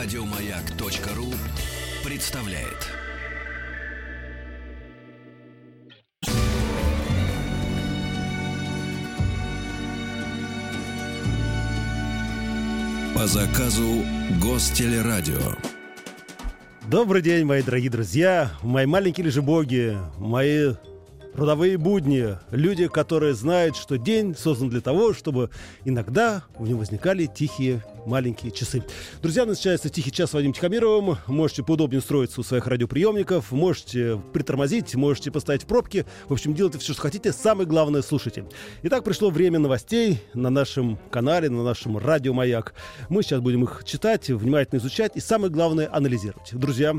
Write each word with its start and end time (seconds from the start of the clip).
Радиомаяк.ру 0.00 1.26
представляет. 2.08 2.86
По 13.12 13.26
заказу 13.26 14.04
Гостелерадио. 14.40 15.34
Добрый 16.86 17.20
день, 17.20 17.44
мои 17.44 17.62
дорогие 17.62 17.90
друзья, 17.90 18.52
мои 18.62 18.86
маленькие 18.86 19.26
лежебоги, 19.26 19.98
мои 20.18 20.74
трудовые 21.34 21.78
будни, 21.78 22.36
люди, 22.50 22.88
которые 22.88 23.34
знают, 23.34 23.76
что 23.76 23.96
день 23.96 24.34
создан 24.36 24.68
для 24.68 24.80
того, 24.80 25.12
чтобы 25.12 25.50
иногда 25.84 26.42
в 26.58 26.68
нем 26.68 26.78
возникали 26.78 27.26
тихие 27.26 27.82
маленькие 28.06 28.50
часы. 28.50 28.82
Друзья, 29.22 29.44
начинается 29.44 29.90
«Тихий 29.90 30.10
час» 30.10 30.30
с 30.30 30.32
Вадимом 30.32 30.54
Тихомировым. 30.54 31.18
Можете 31.26 31.62
поудобнее 31.62 31.98
устроиться 31.98 32.40
у 32.40 32.44
своих 32.44 32.66
радиоприемников, 32.66 33.52
можете 33.52 34.20
притормозить, 34.32 34.94
можете 34.94 35.30
поставить 35.30 35.62
в 35.62 35.66
пробки. 35.66 36.06
В 36.28 36.32
общем, 36.32 36.54
делайте 36.54 36.78
все, 36.78 36.92
что 36.92 37.02
хотите. 37.02 37.32
Самое 37.32 37.68
главное, 37.68 38.02
слушайте. 38.02 38.44
Итак, 38.82 39.04
пришло 39.04 39.30
время 39.30 39.58
новостей 39.58 40.22
на 40.34 40.50
нашем 40.50 40.98
канале, 41.10 41.50
на 41.50 41.62
нашем 41.62 41.98
радио 41.98 42.32
«Маяк». 42.32 42.74
Мы 43.08 43.22
сейчас 43.22 43.40
будем 43.40 43.64
их 43.64 43.82
читать, 43.84 44.28
внимательно 44.28 44.78
изучать 44.78 45.12
и, 45.14 45.20
самое 45.20 45.52
главное, 45.52 45.88
анализировать. 45.92 46.50
Друзья, 46.52 46.94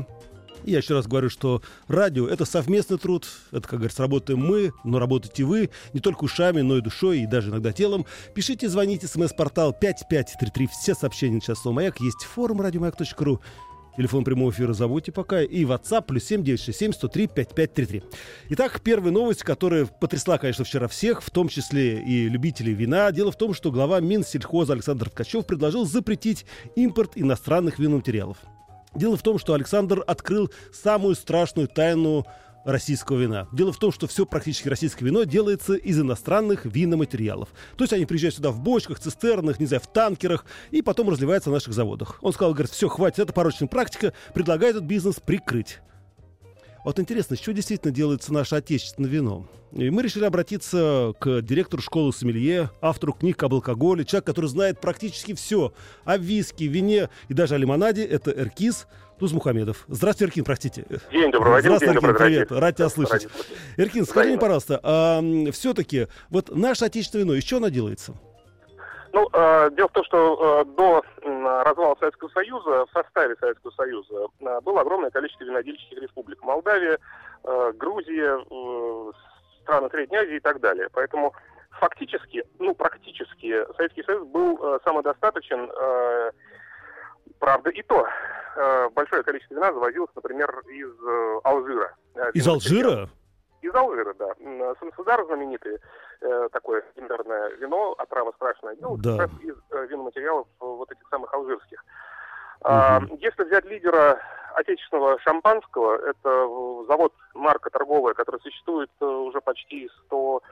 я 0.64 0.78
еще 0.78 0.94
раз 0.94 1.06
говорю, 1.06 1.30
что 1.30 1.62
радио— 1.88 2.28
это 2.28 2.44
совместный 2.44 2.98
труд. 2.98 3.26
Это, 3.52 3.62
как 3.62 3.78
говорится, 3.78 4.02
работаем 4.02 4.40
мы, 4.40 4.72
но 4.84 4.98
работаете 4.98 5.44
вы 5.44 5.70
не 5.92 6.00
только 6.00 6.24
ушами, 6.24 6.60
но 6.60 6.78
и 6.78 6.80
душой, 6.80 7.20
и 7.20 7.26
даже 7.26 7.50
иногда 7.50 7.72
телом. 7.72 8.06
Пишите, 8.34 8.68
звоните, 8.68 9.06
смс-портал 9.06 9.72
5533. 9.72 10.66
Все 10.68 10.94
сообщения 10.94 11.40
сейчас 11.40 11.60
слово 11.60 11.76
«Маяк». 11.76 12.00
Есть 12.00 12.24
форум 12.24 12.60
радиомаяк.ру. 12.60 13.40
Телефон 13.96 14.24
прямого 14.24 14.50
эфира 14.50 14.72
забудьте 14.72 15.12
пока. 15.12 15.42
И 15.42 15.64
WhatsApp 15.64 16.06
плюс 16.06 16.24
7967 16.24 16.92
103 16.92 17.26
5533. 17.26 18.02
Итак, 18.50 18.80
первая 18.82 19.12
новость, 19.12 19.42
которая 19.42 19.86
потрясла, 19.86 20.38
конечно, 20.38 20.64
вчера 20.64 20.88
всех, 20.88 21.22
в 21.22 21.30
том 21.30 21.48
числе 21.48 22.02
и 22.02 22.28
любителей 22.28 22.72
вина. 22.72 23.10
Дело 23.12 23.32
в 23.32 23.36
том, 23.36 23.52
что 23.52 23.70
глава 23.70 24.00
Минсельхоза 24.00 24.74
Александр 24.74 25.10
Ткачев 25.10 25.44
предложил 25.44 25.84
запретить 25.84 26.46
импорт 26.76 27.12
иностранных 27.16 27.78
виноматериалов. 27.78 28.38
Дело 28.94 29.16
в 29.16 29.22
том, 29.22 29.38
что 29.38 29.54
Александр 29.54 30.02
открыл 30.06 30.50
самую 30.72 31.14
страшную 31.14 31.68
тайну 31.68 32.26
российского 32.64 33.18
вина. 33.18 33.48
Дело 33.52 33.72
в 33.72 33.78
том, 33.78 33.92
что 33.92 34.06
все 34.06 34.26
практически 34.26 34.68
российское 34.68 35.04
вино 35.04 35.24
делается 35.24 35.74
из 35.74 35.98
иностранных 35.98 36.64
виноматериалов. 36.64 37.48
То 37.76 37.84
есть 37.84 37.92
они 37.92 38.04
приезжают 38.04 38.34
сюда 38.34 38.50
в 38.50 38.60
бочках, 38.60 38.98
цистернах, 38.98 39.58
не 39.60 39.66
знаю, 39.66 39.80
в 39.80 39.86
танкерах, 39.86 40.44
и 40.70 40.82
потом 40.82 41.08
разливаются 41.08 41.50
на 41.50 41.54
наших 41.54 41.72
заводах. 41.72 42.18
Он 42.20 42.32
сказал, 42.32 42.52
говорит, 42.52 42.72
все, 42.72 42.88
хватит, 42.88 43.20
это 43.20 43.32
порочная 43.32 43.68
практика, 43.68 44.12
предлагает 44.34 44.76
этот 44.76 44.88
бизнес 44.88 45.16
прикрыть. 45.20 45.80
Вот 46.84 46.98
интересно, 46.98 47.36
что 47.36 47.52
действительно 47.52 47.92
делается 47.92 48.32
наше 48.32 48.54
отечественное 48.54 49.10
вино? 49.10 49.46
И 49.72 49.90
мы 49.90 50.02
решили 50.02 50.24
обратиться 50.24 51.12
к 51.20 51.42
директору 51.42 51.82
школы 51.82 52.12
Сомелье, 52.12 52.70
автору 52.80 53.12
книг 53.12 53.42
об 53.42 53.54
алкоголе, 53.54 54.04
человек, 54.04 54.26
который 54.26 54.46
знает 54.46 54.80
практически 54.80 55.34
все 55.34 55.72
о 56.04 56.16
виске, 56.16 56.66
вине 56.66 57.08
и 57.28 57.34
даже 57.34 57.54
о 57.54 57.58
лимонаде. 57.58 58.04
Это 58.04 58.30
Эркис 58.32 58.88
Туз 59.18 59.32
Мухамедов. 59.32 59.84
Здравствуйте, 59.86 60.30
Эркин, 60.30 60.44
простите. 60.44 60.86
День 61.12 61.30
добрый, 61.30 61.52
Вадим. 61.52 61.76
Здравствуйте, 61.76 61.94
добрый, 61.94 62.14
привет. 62.14 62.50
Рад 62.50 62.76
тебя 62.76 62.88
слышать. 62.88 63.28
Эркин, 63.76 64.06
скажи 64.06 64.30
мне, 64.30 64.38
пожалуйста, 64.38 64.80
а, 64.82 65.22
все-таки 65.52 66.08
вот 66.30 66.56
наше 66.56 66.86
отечественное 66.86 67.24
вино, 67.24 67.34
из 67.34 67.44
чего 67.44 67.58
оно 67.58 67.68
делается? 67.68 68.14
Ну, 69.12 69.28
э, 69.32 69.70
дело 69.72 69.88
в 69.88 69.92
том, 69.92 70.04
что 70.04 70.62
э, 70.62 70.64
до 70.76 71.02
развала 71.64 71.96
Советского 71.98 72.28
Союза 72.28 72.86
в 72.86 72.90
составе 72.92 73.36
Советского 73.36 73.70
Союза 73.72 74.28
э, 74.40 74.60
было 74.60 74.82
огромное 74.82 75.10
количество 75.10 75.44
винодельческих 75.44 75.98
республик. 75.98 76.42
Молдавия, 76.42 76.98
э, 77.44 77.72
Грузия, 77.74 78.38
э, 78.38 79.12
страны 79.62 79.90
Средней 79.90 80.18
Азии 80.18 80.36
и 80.36 80.40
так 80.40 80.60
далее. 80.60 80.88
Поэтому 80.92 81.32
фактически, 81.70 82.44
ну, 82.58 82.74
практически 82.74 83.64
Советский 83.76 84.04
Союз 84.04 84.26
был 84.28 84.58
э, 84.62 84.78
самодостаточен. 84.84 85.70
Э, 85.70 86.30
правда, 87.38 87.70
и 87.70 87.82
то 87.82 88.06
э, 88.56 88.88
большое 88.90 89.22
количество 89.22 89.54
вина 89.54 89.72
завозилось, 89.72 90.10
например, 90.14 90.62
из 90.68 90.90
э, 90.90 91.40
Алжира. 91.44 91.96
Э, 92.14 92.30
Из 92.34 92.46
Алжира? 92.46 93.08
Из 93.62 93.74
Алжира, 93.74 94.14
да. 94.14 94.34
Сансудар 94.80 95.24
знаменитый, 95.26 95.78
э, 96.20 96.48
такое 96.52 96.82
легендарное 96.94 97.48
вино, 97.56 97.94
отрава 97.98 98.32
страшная, 98.36 98.76
делают 98.76 99.00
Да. 99.02 99.10
как 99.16 99.20
раз 99.20 99.30
из 99.42 99.56
э, 99.70 99.86
виноматериалов 99.86 100.46
э, 100.60 100.64
вот 100.64 100.90
этих 100.90 101.06
самых 101.08 101.32
алжирских. 101.34 101.84
А, 102.62 103.00
если 103.18 103.44
взять 103.44 103.64
лидера 103.64 104.20
отечественного 104.54 105.18
шампанского, 105.20 105.94
это 105.96 106.28
э, 106.28 106.84
завод 106.88 107.12
марка 107.34 107.70
торговая, 107.70 108.12
который 108.14 108.40
существует 108.42 108.90
э, 109.00 109.04
уже 109.04 109.40
почти 109.40 109.88
100, 110.06 110.42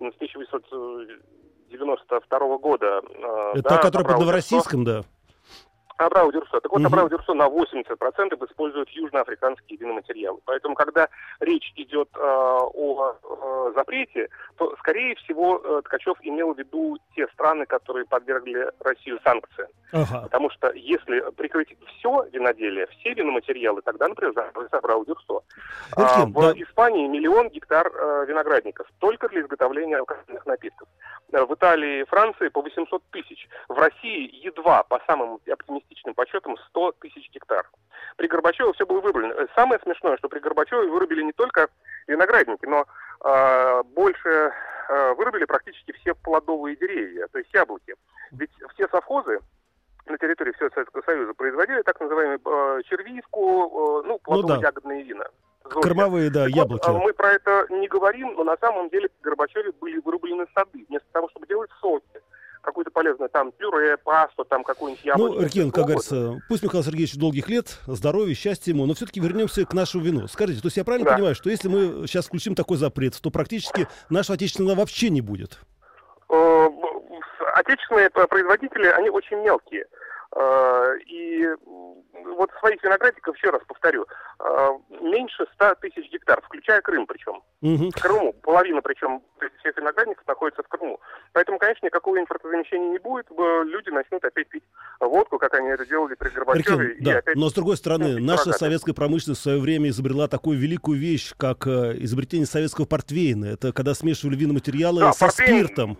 м, 0.00 0.12
с 0.12 0.16
1892 0.16 2.58
года. 2.58 3.02
Это 3.52 3.62
да, 3.62 3.68
та, 3.68 3.78
которая 3.82 4.08
под 4.08 4.18
Новороссийском, 4.20 4.84
да? 4.84 5.02
Абрау 5.98 6.32
Дюрсо. 6.32 6.60
Так 6.60 6.70
вот, 6.72 6.78
Мгм. 6.80 6.86
Абрау 6.86 7.08
Дюрсо 7.08 7.34
на 7.34 7.48
80% 7.48 8.42
использует 8.48 8.88
южноафриканские 8.90 9.78
виноматериалы. 9.78 10.38
Поэтому, 10.44 10.74
когда 10.74 11.08
речь 11.40 11.72
идет 11.76 12.08
э, 12.14 12.20
о 12.20 13.14
э, 13.22 13.72
запрете, 13.74 14.28
то, 14.56 14.74
скорее 14.78 15.14
всего, 15.16 15.60
э, 15.62 15.82
Ткачев 15.84 16.16
имел 16.22 16.54
в 16.54 16.58
виду 16.58 16.98
те 17.16 17.26
страны, 17.34 17.66
которые 17.66 18.06
подвергли 18.06 18.70
Россию 18.80 19.18
санкциям. 19.24 19.68
Ага. 19.92 20.22
Потому 20.22 20.50
что 20.50 20.70
если 20.72 21.20
прикрыть 21.36 21.76
все 21.86 22.26
виноделие, 22.32 22.86
все 22.86 23.14
виноматериалы, 23.14 23.82
тогда, 23.82 24.06
например, 24.08 24.34
закроется 24.34 24.78
Абрау 24.78 25.04
Дюрсо. 25.04 25.40
А, 25.96 26.24
в 26.26 26.32
да. 26.32 26.52
Испании 26.52 27.08
миллион 27.08 27.48
гектар 27.48 27.90
э, 27.92 28.26
виноградников 28.28 28.86
только 29.00 29.28
для 29.28 29.40
изготовления 29.40 29.96
алкогольных 29.98 30.46
напитков. 30.46 30.88
Э, 31.32 31.44
В 31.44 31.54
Италии 31.54 32.02
и 32.02 32.04
Франции 32.04 32.48
по 32.48 32.62
800 32.62 33.02
тысяч. 33.10 33.48
В 33.68 33.76
России 33.78 34.30
едва, 34.44 34.84
по 34.84 35.00
самым 35.06 35.40
оптимистичным 35.50 35.87
подсчетам, 36.14 36.56
100 36.68 36.92
тысяч 37.00 37.30
гектар. 37.32 37.68
При 38.16 38.26
Горбачеве 38.28 38.72
все 38.72 38.86
было 38.86 39.00
вырублено. 39.00 39.32
Э, 39.34 39.46
Самое 39.54 39.80
смешное, 39.82 40.16
что 40.18 40.28
при 40.28 40.38
Горбачеве 40.40 40.88
вырубили 40.88 41.22
не 41.22 41.32
только 41.32 41.68
виноградники, 42.06 42.66
но 42.66 42.84
э, 43.24 43.82
больше 43.94 44.52
э, 44.88 45.14
вырубили 45.14 45.44
практически 45.44 45.92
все 45.92 46.14
плодовые 46.14 46.76
деревья, 46.76 47.26
то 47.28 47.38
есть 47.38 47.52
яблоки. 47.52 47.94
Ведь 48.32 48.50
все 48.74 48.88
совхозы 48.88 49.40
на 50.06 50.16
территории 50.18 50.52
всего 50.52 50.70
Советского 50.74 51.02
Союза 51.02 51.34
производили 51.34 51.82
так 51.82 52.00
называемую 52.00 52.40
э, 52.44 52.82
червивку, 52.84 54.02
э, 54.04 54.08
ну, 54.08 54.18
плодово-ягодные 54.24 55.02
вина. 55.02 55.24
Золото. 55.64 55.80
Кормовые, 55.88 56.30
да, 56.30 56.44
Так 56.44 56.54
вот, 56.54 56.56
яблоки. 56.56 56.86
а 56.88 56.92
мы 56.92 57.12
про 57.12 57.32
это 57.32 57.66
не 57.70 57.88
говорим, 57.88 58.32
но 58.34 58.44
на 58.44 58.56
самом 58.56 58.88
деле 58.88 59.08
при 59.08 59.28
Горбачеве 59.28 59.72
были 59.72 59.98
вырублены 59.98 60.46
сады. 60.54 60.86
Вместо 60.88 61.06
того, 61.12 61.28
чтобы 61.30 61.46
делать 61.46 61.70
соки, 61.80 62.22
какое-то 62.62 62.90
полезное 62.90 63.28
там 63.28 63.52
пюре, 63.52 63.96
пасту, 63.96 64.44
там 64.44 64.62
какую-нибудь 64.64 65.04
яблоко. 65.04 65.34
Ну, 65.34 65.42
Эркин, 65.42 65.70
как 65.70 65.84
говорится, 65.84 66.40
пусть 66.48 66.62
Михаил 66.62 66.84
Сергеевич 66.84 67.14
долгих 67.16 67.48
лет, 67.48 67.78
здоровья, 67.86 68.34
счастья 68.34 68.72
ему, 68.72 68.86
но 68.86 68.94
все-таки 68.94 69.20
вернемся 69.20 69.64
к 69.64 69.72
нашему 69.72 70.02
вину. 70.04 70.26
Скажите, 70.28 70.60
то 70.60 70.66
есть 70.66 70.76
я 70.76 70.84
правильно 70.84 71.08
Да. 71.08 71.14
понимаю, 71.16 71.34
что 71.34 71.50
если 71.50 71.68
мы 71.68 72.06
сейчас 72.06 72.26
включим 72.26 72.54
такой 72.54 72.76
запрет, 72.76 73.18
то 73.20 73.30
практически 73.30 73.88
нашего 74.10 74.34
отечественного 74.34 74.76
вообще 74.76 75.10
не 75.10 75.20
будет? 75.20 75.58
Э, 76.30 76.68
Отечественные 77.54 78.10
производители, 78.10 78.86
они 78.86 79.10
очень 79.10 79.38
мелкие. 79.38 79.86
Э, 80.36 80.94
И 81.06 81.46
вот 82.36 82.50
своих 82.60 82.82
виноградников, 82.82 83.36
еще 83.36 83.50
раз 83.50 83.62
повторю, 83.66 84.06
э, 84.40 84.68
меньше 85.00 85.46
100 85.54 85.74
тысяч 85.76 86.10
гектар, 86.12 86.40
включая 86.42 86.80
Крым 86.82 87.06
причем. 87.06 87.42
В 87.62 87.90
Крыму. 87.92 88.32
Половина 88.42 88.82
причем 88.82 89.22
всех 89.60 89.76
виноградников 89.76 90.26
находится 90.26 90.62
в 90.62 90.68
Крыму. 90.68 91.00
Поэтому, 91.32 91.58
конечно, 91.58 91.86
никакого 91.86 92.18
импортозамещения 92.20 92.90
не 92.90 92.98
будет. 92.98 93.26
Люди 93.30 93.88
начнут 93.90 94.24
опять 94.24 94.48
пить 94.48 94.62
водку, 95.00 95.38
как 95.38 95.54
они 95.54 95.68
это 95.68 95.86
делали 95.86 96.14
при 96.14 96.28
Горбачеве. 96.28 96.76
Эркин, 96.86 96.98
и 96.98 97.04
да, 97.04 97.18
опять 97.18 97.36
но 97.36 97.48
с 97.48 97.52
другой 97.54 97.76
стороны, 97.76 98.20
наша 98.20 98.42
суррогаты. 98.44 98.58
советская 98.58 98.94
промышленность 98.94 99.40
в 99.40 99.42
свое 99.44 99.58
время 99.60 99.88
изобрела 99.88 100.28
такую 100.28 100.58
великую 100.58 100.98
вещь, 100.98 101.32
как 101.36 101.66
э, 101.66 101.94
изобретение 101.98 102.46
советского 102.46 102.84
портвейна. 102.84 103.46
Это 103.46 103.72
когда 103.72 103.94
смешивали 103.94 104.36
виноматериалы 104.36 105.00
Да, 105.00 105.12
со 105.12 105.26
портвейн- 105.26 105.64
спиртом. 105.64 105.98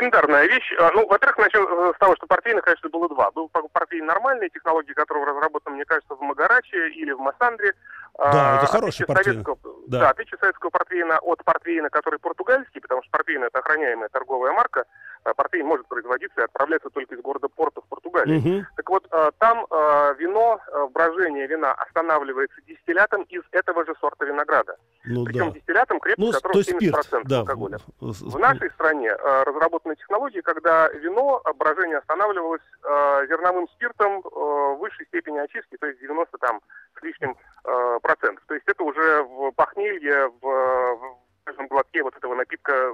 Легендарная 0.00 0.46
вещь. 0.46 0.72
А, 0.78 0.90
Ну, 0.94 1.06
во-первых, 1.06 1.38
начал 1.38 1.62
э, 1.64 1.92
с 1.94 1.98
того, 1.98 2.14
что 2.16 2.26
портвейна, 2.26 2.60
конечно, 2.62 2.88
было 2.88 3.08
два. 3.08 3.30
Был 3.32 3.48
портвейн 3.48 4.06
нормальный, 4.06 4.48
технологии 4.50 4.92
которого 4.92 5.26
разработаны, 5.26 5.76
мне 5.76 5.84
кажется, 5.84 6.14
в 6.14 6.20
Магараче 6.20 6.88
или 6.90 7.12
в 7.12 7.18
Массандре. 7.20 7.72
Да, 8.18 8.54
А, 8.54 8.56
это 8.58 8.66
хороший 8.66 9.02
отличие 9.02 9.06
портвейн. 9.06 9.44
советского- 9.44 9.58
Да. 9.88 10.00
Да. 10.00 10.10
отличие 10.10 10.38
советского 10.38 10.70
портвейна 10.70 11.18
от 11.18 11.44
портвейна, 11.44 11.90
который 11.90 12.18
португальский, 12.18 12.80
потому 12.80 13.02
что 13.02 13.10
портвейн 13.10 13.44
это 13.44 13.58
охраняемая 13.58 14.08
торговая 14.08 14.52
марка. 14.52 14.84
А 15.26 15.34
Портвейн 15.34 15.66
может 15.66 15.86
производиться 15.88 16.40
и 16.40 16.44
отправляться 16.44 16.88
только 16.90 17.14
из 17.14 17.20
города 17.20 17.48
Порто 17.48 17.80
в 17.80 17.84
Португалии. 17.88 18.38
Мгм. 18.38 18.66
Так 18.76 18.88
вот, 18.88 19.06
э, 19.10 19.30
там 19.38 19.66
э, 19.70 20.14
вино, 20.18 20.60
э, 20.68 20.86
брожение 20.92 21.46
вина 21.46 21.72
останавливается 21.72 22.60
дистиллятом 22.66 23.22
из 23.24 23.42
этого 23.50 23.84
же 23.84 23.94
сорта 24.00 24.24
винограда. 24.24 24.76
Ну, 25.04 25.24
Причем 25.24 25.48
да. 25.48 25.58
дистиллятом 25.58 26.00
крепкий, 26.00 26.22
Ну, 26.22 26.32
которого 26.32 26.52
то 26.52 26.58
есть 26.58 26.70
70% 26.70 27.02
спирт, 27.02 27.26
да. 27.26 27.38
алкоголя. 27.40 27.78
В 28.00 28.38
нашей 28.38 28.70
стране 28.70 29.08
э, 29.08 29.42
разработаны 29.42 29.96
технологии, 29.96 30.40
когда 30.40 30.88
вино, 30.90 31.42
э, 31.44 31.52
брожение 31.54 31.98
останавливалось 31.98 32.62
э, 32.84 33.26
зерновым 33.28 33.68
спиртом 33.70 34.22
э, 34.24 34.76
высшей 34.78 35.06
степени 35.06 35.38
очистки, 35.38 35.76
то 35.76 35.86
есть 35.86 36.00
90 36.00 36.38
там 36.38 36.60
с 36.98 37.02
лишним 37.02 37.36
э, 37.64 37.98
процентов. 38.02 38.44
То 38.46 38.54
есть 38.54 38.66
это 38.68 38.82
уже 38.84 39.22
в 39.24 39.50
похмелье, 39.52 40.28
в, 40.40 40.42
в 40.42 41.25
каждом 41.46 41.68
глотке 41.68 42.02
вот 42.02 42.16
этого 42.16 42.34
напитка 42.34 42.92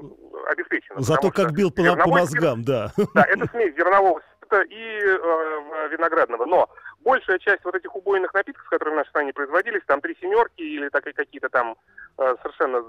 обеспечено. 0.50 1.00
Зато 1.00 1.30
что 1.30 1.42
как 1.42 1.52
бил 1.52 1.70
по, 1.70 1.82
по 1.96 2.08
мозгам, 2.08 2.62
да. 2.64 2.92
да, 3.14 3.24
это 3.24 3.48
смесь 3.48 3.74
зернового 3.74 4.20
спирта 4.20 4.62
и 4.62 5.00
э, 5.00 5.88
виноградного. 5.90 6.44
Но 6.44 6.68
большая 7.00 7.38
часть 7.38 7.64
вот 7.64 7.74
этих 7.74 7.94
убойных 7.96 8.32
напитков, 8.34 8.68
которые 8.68 8.94
в 8.94 8.98
нашей 8.98 9.08
стране 9.08 9.32
производились, 9.32 9.82
там 9.86 10.00
три 10.00 10.16
семерки 10.20 10.60
или 10.60 10.88
так, 10.88 11.04
какие-то 11.04 11.48
там 11.48 11.76
э, 12.18 12.34
совершенно 12.42 12.82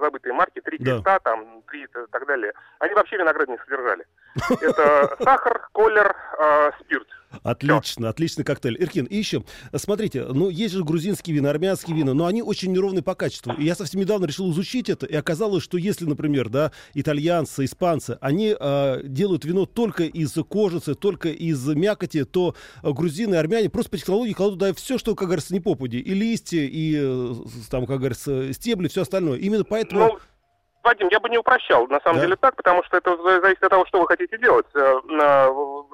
забытые 0.00 0.32
марки, 0.32 0.60
три 0.60 0.78
Да. 0.78 0.92
креста, 0.92 1.18
там, 1.20 1.62
три 1.68 1.84
и 1.84 1.86
так 1.86 2.26
далее, 2.26 2.52
они 2.78 2.94
вообще 2.94 3.16
виноград 3.16 3.48
не 3.48 3.58
содержали. 3.58 4.06
Это 4.60 5.16
сахар, 5.22 5.68
колер, 5.72 6.16
э, 6.38 6.70
спирт. 6.80 7.08
Отлично, 7.42 8.08
отличный 8.08 8.44
коктейль. 8.44 8.76
Иркин, 8.82 9.06
и 9.06 9.16
еще, 9.16 9.42
смотрите, 9.74 10.24
ну, 10.24 10.48
есть 10.50 10.74
же 10.74 10.84
грузинские 10.84 11.36
вина, 11.36 11.50
армянские 11.50 11.96
вина, 11.96 12.14
но 12.14 12.26
они 12.26 12.42
очень 12.42 12.72
неровны 12.72 13.02
по 13.02 13.14
качеству. 13.14 13.52
И 13.54 13.64
я 13.64 13.74
совсем 13.74 14.00
недавно 14.00 14.26
решил 14.26 14.50
изучить 14.52 14.88
это, 14.88 15.06
и 15.06 15.14
оказалось, 15.14 15.62
что 15.62 15.78
если, 15.78 16.04
например, 16.04 16.48
да, 16.48 16.72
итальянцы, 16.94 17.64
испанцы, 17.64 18.18
они 18.20 18.54
э, 18.58 19.00
делают 19.04 19.44
вино 19.44 19.66
только 19.66 20.04
из 20.04 20.32
кожицы, 20.48 20.94
только 20.94 21.28
из 21.28 21.66
мякоти, 21.66 22.24
то 22.24 22.54
э, 22.82 22.90
грузины 22.90 23.36
армяне 23.36 23.70
просто 23.70 23.90
по 23.90 23.98
технологии 23.98 24.32
кладут 24.32 24.58
туда 24.58 24.74
все, 24.74 24.98
что, 24.98 25.14
как 25.14 25.28
говорится, 25.28 25.54
не 25.54 25.60
попади. 25.60 25.98
И 25.98 26.14
листья, 26.14 26.60
и, 26.60 26.96
э, 27.00 27.34
там, 27.70 27.86
как 27.86 27.98
говорится, 27.98 28.52
стебли, 28.52 28.88
все 28.88 29.02
остальное. 29.02 29.38
Именно 29.38 29.64
поэтому... 29.64 30.00
Ну, 30.00 30.18
Вадим, 30.84 31.06
я 31.12 31.20
бы 31.20 31.28
не 31.28 31.38
упрощал, 31.38 31.86
на 31.86 32.00
самом 32.00 32.16
Да? 32.18 32.24
деле 32.24 32.36
так, 32.36 32.56
потому 32.56 32.82
что 32.84 32.96
это 32.96 33.16
за- 33.16 33.40
зависит 33.40 33.62
от 33.62 33.70
того, 33.70 33.86
что 33.86 34.00
вы 34.00 34.06
хотите 34.08 34.36
делать. 34.36 34.66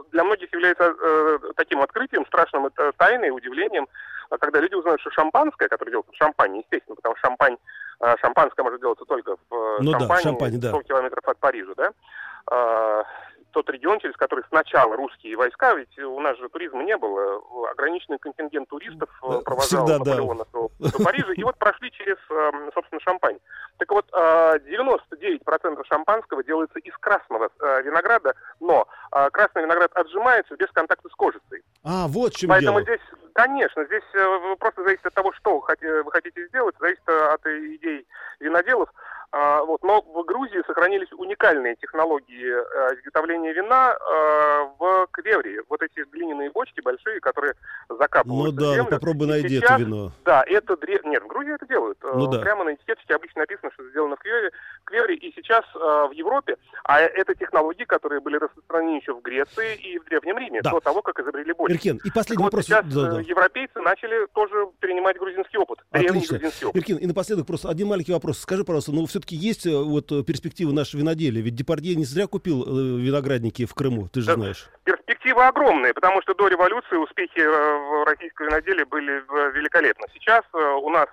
Э, 0.08 0.12
Для 0.12 0.24
многих 0.24 0.52
является 0.52 0.94
э, 0.98 1.38
таким 1.56 1.80
открытием, 1.80 2.26
страшным 2.26 2.66
это 2.66 2.92
тайной, 2.96 3.30
удивлением, 3.30 3.86
а 4.30 4.38
когда 4.38 4.60
люди 4.60 4.74
узнают, 4.74 5.00
что 5.00 5.10
шампанское, 5.10 5.68
которое 5.68 5.90
делается 5.90 6.12
в 6.12 6.16
шампане, 6.16 6.60
естественно, 6.60 6.96
потому 6.96 7.16
что 7.16 7.28
шампань, 7.28 7.56
э, 8.00 8.14
шампанское 8.20 8.62
может 8.62 8.80
делаться 8.80 9.04
только 9.04 9.36
в 9.48 9.54
э, 9.54 9.78
Ну 9.80 9.92
да, 9.92 9.98
в 9.98 10.00
шампане, 10.00 10.22
Шампане, 10.22 10.58
да. 10.58 10.68
100 10.70 10.82
километров 10.82 11.24
от 11.28 11.38
Парижа, 11.38 11.72
да? 11.76 11.92
А, 12.50 13.04
тот 13.52 13.68
регион, 13.70 14.00
через 14.00 14.16
который 14.16 14.44
сначала 14.48 14.96
русские 14.96 15.36
войска, 15.36 15.74
ведь 15.74 15.98
у 15.98 16.20
нас 16.20 16.36
же 16.38 16.48
туризма 16.48 16.82
не 16.82 16.96
было, 16.96 17.40
ограниченный 17.70 18.18
контингент 18.18 18.68
туристов 18.68 19.08
э, 19.22 19.28
Да, 19.30 19.40
провожал 19.40 19.86
всегда, 19.86 19.98
да. 19.98 20.10
Наполеона 20.10 20.44
до, 20.52 20.70
до 20.78 21.04
Парижа, 21.04 21.32
и 21.34 21.42
вот 21.42 21.56
прошли 21.58 21.90
через, 21.92 22.16
э, 22.30 22.70
собственно, 22.74 23.00
Шампань. 23.00 23.38
Так 23.78 23.90
вот, 23.90 24.06
э, 24.12 24.58
99% 24.66 25.84
шампанского 25.86 26.42
делается 26.42 26.78
из 26.80 26.96
красного 26.98 27.48
э, 27.60 27.82
винограда, 27.82 28.34
но 28.60 28.86
э, 29.12 29.30
красный 29.30 29.62
виноград 29.62 29.90
отжимается 29.94 30.56
без 30.56 30.68
контакта 30.72 31.08
с 31.08 31.14
кожицей. 31.14 31.62
А, 31.84 32.08
вот 32.08 32.34
чем 32.34 32.50
Поэтому 32.50 32.82
дело. 32.82 32.96
здесь, 32.96 33.06
конечно, 33.34 33.84
здесь 33.84 34.02
э, 34.14 34.56
просто 34.58 34.82
зависит 34.82 35.06
от 35.06 35.14
того, 35.14 35.32
что 35.32 35.60
вы 35.60 36.10
хотите 36.10 36.46
сделать, 36.48 36.74
зависит 36.80 37.02
э, 37.06 37.28
от 37.32 37.46
идей 37.46 38.06
виноделов. 38.40 38.90
А, 39.30 39.62
вот. 39.62 39.82
Но 39.82 40.00
в 40.02 40.24
Грузии 40.24 40.62
сохранились 40.66 41.12
уникальные 41.12 41.76
технологии 41.76 42.50
э, 42.50 42.94
изготовления 42.96 43.52
вина 43.52 43.94
э, 45.18 45.22
квевре. 45.22 45.62
Вот 45.68 45.82
эти 45.82 46.04
глиняные 46.10 46.50
бочки 46.50 46.80
большие, 46.80 47.20
которые 47.20 47.54
Ну 47.88 47.96
закапываются 47.96 48.52
в 48.52 48.58
да, 48.60 48.66
ну 48.68 48.74
землю. 48.74 48.90
попробуй 48.90 49.26
И 49.26 49.30
найди 49.30 49.48
сейчас- 49.60 49.70
это 49.72 49.80
вино. 49.82 50.12
Да, 50.24 50.44
это 50.46 50.76
дре... 50.76 51.00
Нет, 51.04 51.22
в 51.22 51.26
Грузии 51.26 51.54
это 51.54 51.66
делают. 51.66 51.98
Э, 52.02 52.12
Ну 52.14 52.26
да. 52.30 52.38
Прямо 52.40 52.64
на 52.64 52.74
этикеточке 52.74 53.14
обычно 53.14 53.40
написано, 53.42 53.70
что 53.74 53.88
сделано 53.90 54.16
в 54.16 54.20
Квевре. 54.20 54.50
Квевре 54.84 55.14
и 55.16 55.32
сейчас 55.34 55.64
э, 55.74 55.78
в 55.78 56.12
Европе. 56.12 56.56
А 56.84 57.00
это 57.00 57.34
технологии, 57.34 57.84
которые 57.84 58.20
были 58.20 58.36
распространены 58.36 58.96
еще 58.96 59.14
в 59.14 59.20
Греции 59.22 59.76
и 59.76 59.98
в 59.98 60.04
Древнем 60.04 60.38
Риме, 60.38 60.60
Да. 60.62 60.70
до 60.70 60.80
того, 60.80 61.02
как 61.02 61.18
изобрели 61.20 61.52
бочки. 61.52 61.74
Иркин, 61.74 62.00
и 62.04 62.10
последний 62.10 62.42
вот 62.44 62.52
вопрос. 62.52 62.66
сейчас 62.66 62.86
Да, 62.86 63.10
да. 63.12 63.20
э, 63.20 63.24
европейцы 63.24 63.78
начали 63.80 64.26
тоже 64.34 64.68
перенимать 64.80 65.18
грузинский 65.18 65.58
опыт. 65.58 65.78
Древний 65.92 66.08
Отлично. 66.18 66.38
грузинский 66.38 66.66
опыт. 66.66 66.82
Иркин, 66.82 66.96
и 66.98 67.06
напоследок 67.06 67.46
просто 67.46 67.68
один 67.68 67.88
маленький 67.88 68.12
вопрос. 68.12 68.38
Скажи, 68.38 68.64
пожалуйста, 68.64 68.92
ну 68.92 69.06
все-таки 69.06 69.36
есть 69.36 69.66
э, 69.66 69.70
вот 69.76 70.10
э, 70.12 70.22
перспективы 70.22 70.72
нашего 70.72 71.00
виноделия? 71.00 71.40
Ведь 71.40 71.54
Депардье 71.54 71.94
не 71.96 72.04
зря 72.04 72.26
купил 72.26 72.62
э, 72.64 73.00
виноградники 73.00 73.66
в 73.66 73.74
Крыму, 73.74 74.08
ты 74.08 74.20
же 74.20 74.26
Да. 74.28 74.34
знаешь. 74.34 74.68
Перспективы 74.84 75.07
огромные, 75.40 75.94
потому 75.94 76.22
что 76.22 76.34
до 76.34 76.48
революции 76.48 76.96
успехи 76.96 77.40
э, 77.40 77.48
в 77.48 78.04
российском 78.06 78.46
виноделии 78.46 78.84
были 78.84 79.18
э, 79.18 79.50
великолепны. 79.52 80.06
Сейчас 80.14 80.42
э, 80.54 80.58
у 80.58 80.90
нас 80.90 81.08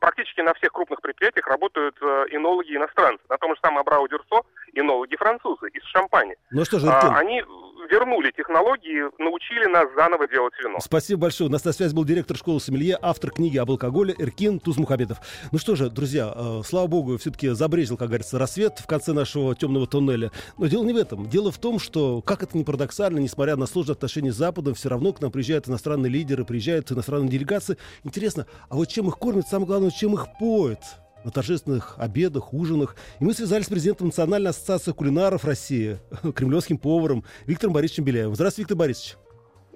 практически 0.00 0.40
на 0.40 0.54
всех 0.54 0.72
крупных 0.72 1.00
предприятиях 1.00 1.46
работают 1.46 1.96
э, 2.00 2.26
энологи 2.30 2.76
иностранцы. 2.76 3.22
На 3.28 3.38
том 3.38 3.54
же 3.54 3.60
самом 3.60 3.78
Абрау 3.78 4.08
Дюрсо 4.08 4.42
энологи 4.74 5.16
французы 5.16 5.68
из 5.72 5.82
Шампани. 5.84 6.36
Ну 6.50 6.64
что 6.64 6.78
же, 6.78 6.86
А, 6.88 6.96
Иркин, 6.96 7.16
Они 7.16 7.42
вернули 7.90 8.30
технологии, 8.30 9.04
научили 9.18 9.66
нас 9.66 9.86
заново 9.94 10.28
делать 10.28 10.54
вино. 10.62 10.78
Спасибо 10.80 11.22
большое. 11.22 11.48
У 11.48 11.52
нас 11.52 11.64
на 11.64 11.72
связи 11.72 11.94
был 11.94 12.04
директор 12.04 12.36
школы 12.36 12.60
Сомелье, 12.60 12.98
автор 13.00 13.30
книги 13.30 13.58
об 13.58 13.70
алкоголе 13.70 14.14
Иркин 14.16 14.60
Тузмухамедов. 14.60 15.18
Ну 15.52 15.58
что 15.58 15.76
же, 15.76 15.88
друзья, 15.88 16.32
э, 16.34 16.62
слава 16.64 16.86
богу, 16.86 17.16
все-таки 17.18 17.48
забрезил, 17.50 17.96
как 17.96 18.08
говорится, 18.08 18.38
рассвет 18.38 18.78
в 18.78 18.86
конце 18.86 19.12
нашего 19.12 19.54
темного 19.54 19.86
туннеля. 19.86 20.30
Но 20.58 20.66
дело 20.66 20.84
не 20.84 20.92
в 20.92 20.96
этом. 20.96 21.28
Дело 21.28 21.50
в 21.50 21.58
том, 21.58 21.78
что, 21.78 22.22
как 22.22 22.42
это 22.42 22.56
ни 22.56 22.64
парадоксально, 22.64 23.18
несмотря 23.18 23.56
на 23.56 23.66
сложные 23.66 23.94
отношения 23.94 24.32
с 24.32 24.36
Западом, 24.36 24.74
все 24.74 24.88
равно 24.88 25.12
к 25.12 25.20
нам 25.20 25.30
приезжают 25.30 25.68
иностранные 25.68 26.10
лидеры, 26.10 26.44
приезжают 26.44 26.92
иностранные 26.92 27.30
делегации. 27.30 27.78
Интересно, 28.04 28.46
а 28.68 28.76
вот 28.76 28.88
чем 28.88 29.05
их 29.08 29.18
кормят, 29.18 29.46
самое 29.48 29.66
главное, 29.66 29.90
чем 29.90 30.14
их 30.14 30.26
поют? 30.38 30.80
на 31.24 31.32
торжественных 31.32 31.96
обедах, 31.98 32.54
ужинах. 32.54 32.94
И 33.18 33.24
мы 33.24 33.32
связались 33.32 33.66
с 33.66 33.68
президентом 33.68 34.06
Национальной 34.06 34.50
ассоциации 34.50 34.92
кулинаров 34.92 35.44
России, 35.44 35.98
кремлевским 36.36 36.78
поваром 36.78 37.24
Виктором 37.46 37.72
Борисовичем 37.72 38.04
Беляевым. 38.04 38.36
Здравствуйте, 38.36 38.62
Виктор 38.62 38.76
Борисович. 38.76 39.16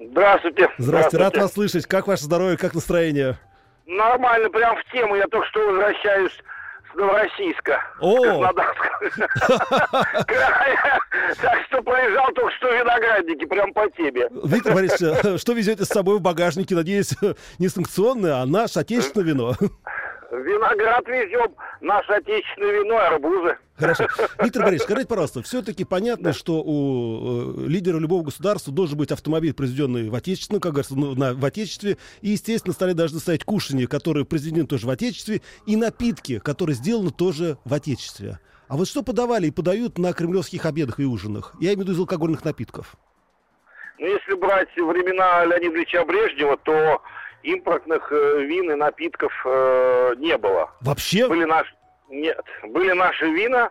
Здравствуйте. 0.01 0.69
Здравствуйте, 0.79 1.17
рад 1.17 1.37
вас 1.37 1.53
слышать. 1.53 1.87
Как 1.87 2.07
ваше 2.07 2.23
здоровье, 2.23 2.57
как 2.57 2.75
настроение? 2.75 3.37
Нормально, 3.85 4.49
прям 4.49 4.77
в 4.77 4.93
тему. 4.93 5.17
Я 5.17 5.27
только 5.27 5.47
что 5.49 5.67
возвращаюсь 5.67 6.33
с 6.93 6.97
Новороссийска. 6.97 7.83
О! 8.01 8.53
Края. 10.27 11.01
Так 11.41 11.59
что 11.67 11.83
проезжал 11.83 12.27
только 12.35 12.51
что 12.57 12.73
виноградники, 12.73 13.45
прям 13.45 13.73
по 13.73 13.89
теме. 13.91 14.29
Виктор 14.45 14.75
Борисович, 14.75 15.41
что 15.41 15.53
везете 15.53 15.85
с 15.85 15.89
собой 15.89 16.19
в 16.19 16.21
багажнике? 16.21 16.75
Надеюсь, 16.75 17.15
не 17.59 17.69
санкционное, 17.69 18.37
а 18.43 18.47
наше 18.47 18.81
отечественное 18.81 19.27
вино. 19.27 19.55
Виноград 20.31 21.09
везем, 21.09 21.55
наше 21.81 22.13
отечественное 22.13 22.71
вино, 22.71 22.99
арбузы. 22.99 23.59
Хорошо. 23.77 24.07
Виктор 24.43 24.63
Борисович, 24.63 24.83
скажите, 24.83 25.09
пожалуйста, 25.09 25.43
все-таки 25.43 25.85
понятно, 25.85 26.33
что 26.33 26.63
у 26.65 27.65
э, 27.65 27.67
лидера 27.67 27.99
любого 27.99 28.23
государства 28.23 28.73
должен 28.73 28.97
быть 28.97 29.11
автомобиль, 29.11 29.55
произведенный 29.55 30.09
в 30.09 30.15
отечественном, 30.15 30.61
как 30.61 30.73
говорится, 30.73 30.95
ну, 30.95 31.17
на, 31.17 31.35
в 31.35 31.45
отечестве, 31.45 31.99
и, 32.21 32.31
естественно, 32.31 32.73
стали 32.73 32.93
должны 32.93 33.19
стоять 33.19 33.43
кушанья, 33.43 33.89
которые 33.89 34.25
произведены 34.25 34.67
тоже 34.69 34.87
в 34.87 34.91
отечестве, 34.91 35.41
и 35.67 35.75
напитки, 35.75 36.39
которые 36.39 36.77
сделаны 36.77 37.11
тоже 37.11 37.59
в 37.65 37.75
отечестве. 37.75 38.39
А 38.69 38.77
вот 38.77 38.87
что 38.87 39.03
подавали 39.03 39.49
и 39.49 39.51
подают 39.51 39.99
на 39.99 40.13
кремлевских 40.13 40.65
обедах 40.65 41.01
и 41.01 41.05
ужинах? 41.05 41.57
Я 41.59 41.71
имею 41.71 41.79
в 41.79 41.83
виду 41.83 41.93
из 41.93 41.99
алкогольных 41.99 42.45
напитков. 42.45 42.95
Ну, 43.99 44.07
если 44.07 44.35
брать 44.35 44.75
времена 44.77 45.45
Леонида 45.45 45.75
Ильича 45.75 46.05
Брежнева, 46.05 46.57
то 46.59 47.03
импортных 47.43 48.11
э, 48.13 48.43
вин 48.45 48.71
и 48.71 48.75
напитков 48.75 49.33
э, 49.47 50.15
не 50.19 50.37
было. 50.39 50.71
Вообще? 50.81 51.29
Были 51.29 51.45
наши... 51.45 51.71
Нет, 52.09 52.41
были 52.65 52.93
наши 52.93 53.25
вина, 53.31 53.71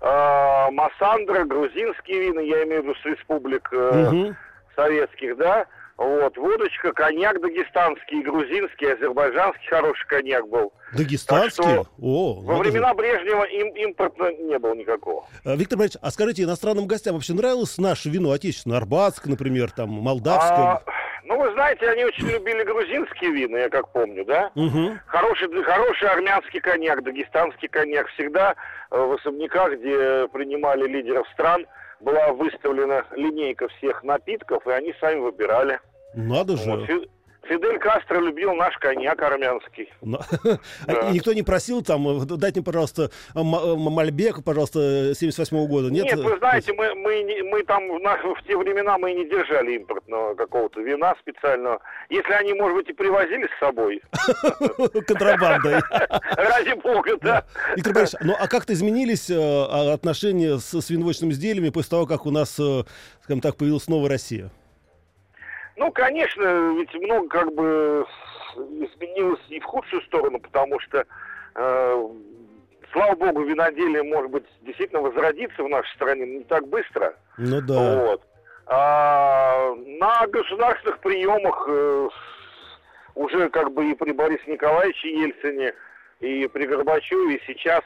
э, 0.00 0.70
Массандра, 0.70 1.44
грузинские 1.44 2.20
вина, 2.30 2.40
я 2.40 2.64
имею 2.64 2.82
в 2.82 2.84
виду 2.86 2.94
с 3.00 3.04
республик 3.04 3.70
Мгм. 3.72 4.36
советских, 4.76 5.36
да. 5.36 5.66
Вот, 5.96 6.36
водочка, 6.36 6.92
коньяк 6.92 7.40
дагестанский, 7.40 8.22
грузинский, 8.22 8.86
азербайджанский 8.92 9.66
хороший 9.68 10.06
коньяк 10.06 10.46
был. 10.48 10.72
Дагестанские? 10.92 11.50
Так 11.78 11.84
что 11.86 11.90
О, 12.00 12.34
Во 12.40 12.52
надо 12.52 12.64
же. 12.66 12.70
времена 12.70 12.94
Брежнева 12.94 13.42
им, 13.42 13.74
импорта 13.74 14.32
не 14.34 14.56
было 14.60 14.74
никакого. 14.74 15.26
Виктор 15.44 15.76
Борисович, 15.76 16.00
а 16.00 16.10
скажите, 16.12 16.44
иностранным 16.44 16.86
гостям 16.86 17.14
вообще 17.14 17.32
нравилось 17.34 17.76
наше 17.78 18.10
вино 18.10 18.30
отечественное? 18.30 18.76
Арбатское, 18.78 19.32
например, 19.32 19.72
там, 19.72 19.88
молдавское? 19.88 20.56
А, 20.56 20.82
ну, 21.28 21.38
вы 21.38 21.52
знаете, 21.52 21.88
они 21.88 22.04
очень 22.04 22.26
любили 22.28 22.64
грузинские 22.64 23.30
вина, 23.32 23.58
я 23.58 23.68
как 23.68 23.92
помню, 23.92 24.24
да? 24.24 24.50
Мгм. 24.54 24.98
Хороший, 25.06 25.62
хороший 25.62 26.08
армянский 26.08 26.60
коньяк, 26.60 27.02
дагестанский 27.02 27.68
коньяк. 27.68 28.08
Всегда 28.08 28.54
э, 28.90 28.98
в 28.98 29.12
особняках, 29.12 29.72
где 29.74 30.26
принимали 30.28 30.86
лидеров 30.88 31.28
стран, 31.34 31.66
была 32.00 32.32
выставлена 32.32 33.04
линейка 33.12 33.68
всех 33.68 34.02
напитков, 34.04 34.66
и 34.66 34.70
они 34.70 34.94
сами 35.00 35.20
выбирали. 35.20 35.78
Надо 36.14 36.52
Вот. 36.56 36.80
же. 36.80 36.86
Фи- 36.86 37.10
Фидель 37.42 37.78
Кастро 37.78 38.20
любил 38.20 38.52
наш 38.54 38.76
коньяк 38.78 39.22
армянский. 39.22 39.90
Но- 40.02 40.20
А 40.86 41.10
Никто 41.10 41.32
не 41.32 41.42
просил 41.42 41.82
там, 41.82 42.22
э, 42.22 42.24
дайте 42.26 42.60
мне, 42.60 42.64
пожалуйста, 42.64 43.10
Мальбек, 43.34 44.44
пожалуйста, 44.44 45.14
78 45.14 45.66
года, 45.66 45.90
нет? 45.90 46.04
Нет, 46.04 46.18
вы 46.18 46.36
знаете, 46.38 46.72
мы, 46.74 46.94
мы, 46.94 47.22
не- 47.22 47.42
мы 47.42 47.62
там 47.62 47.88
в, 47.88 48.42
те 48.46 48.56
времена 48.56 48.98
мы 48.98 49.12
не 49.14 49.24
держали 49.28 49.76
импортного 49.76 50.34
какого-то 50.34 50.80
вина 50.80 51.14
специального. 51.20 51.80
Если 52.10 52.32
они, 52.32 52.52
может 52.54 52.76
быть, 52.76 52.88
и 52.90 52.92
привозили 52.92 53.46
с 53.56 53.58
собой, 53.60 54.02
Контрабандой. 55.06 55.80
ради 56.36 56.74
бога, 56.80 57.16
да. 57.22 57.44
Виктор 57.76 57.94
Борисович, 57.94 58.22
ну 58.24 58.34
а 58.38 58.46
как-то 58.48 58.72
изменились 58.72 59.30
э, 59.30 59.36
а, 59.38 59.92
отношения 59.94 60.58
с 60.58 60.80
свиноводочными 60.80 61.32
изделиями 61.32 61.70
после 61.70 61.90
того, 61.90 62.06
как 62.06 62.26
у 62.26 62.30
нас, 62.30 62.58
э, 62.58 62.82
скажем 63.22 63.40
так, 63.40 63.56
появилась 63.56 63.88
новая 63.88 64.10
Россия? 64.10 64.50
Ну, 65.78 65.92
конечно, 65.92 66.74
ведь 66.76 66.92
много 66.94 67.28
как 67.28 67.54
бы 67.54 68.04
изменилось 68.56 69.40
и 69.48 69.60
в 69.60 69.64
худшую 69.64 70.02
сторону, 70.02 70.40
потому 70.40 70.80
что, 70.80 71.04
э, 71.54 72.08
слава 72.92 73.14
богу, 73.14 73.42
виноделие, 73.42 74.02
может 74.02 74.30
быть, 74.30 74.44
действительно 74.62 75.02
возродится 75.02 75.62
в 75.62 75.68
нашей 75.68 75.94
стране 75.94 76.26
не 76.26 76.44
так 76.44 76.66
быстро. 76.66 77.14
Ну 77.38 77.60
да. 77.60 78.00
Вот. 78.02 78.22
А, 78.66 79.72
на 79.76 80.26
государственных 80.26 80.98
приемах 80.98 81.64
э, 81.68 82.08
уже 83.14 83.48
как 83.50 83.72
бы 83.72 83.90
и 83.90 83.94
при 83.94 84.12
Борисе 84.12 84.50
Николаевиче 84.50 85.10
Ельцине, 85.10 85.74
и 86.20 86.48
при 86.48 86.66
Горбачеве, 86.66 87.40
сейчас 87.46 87.82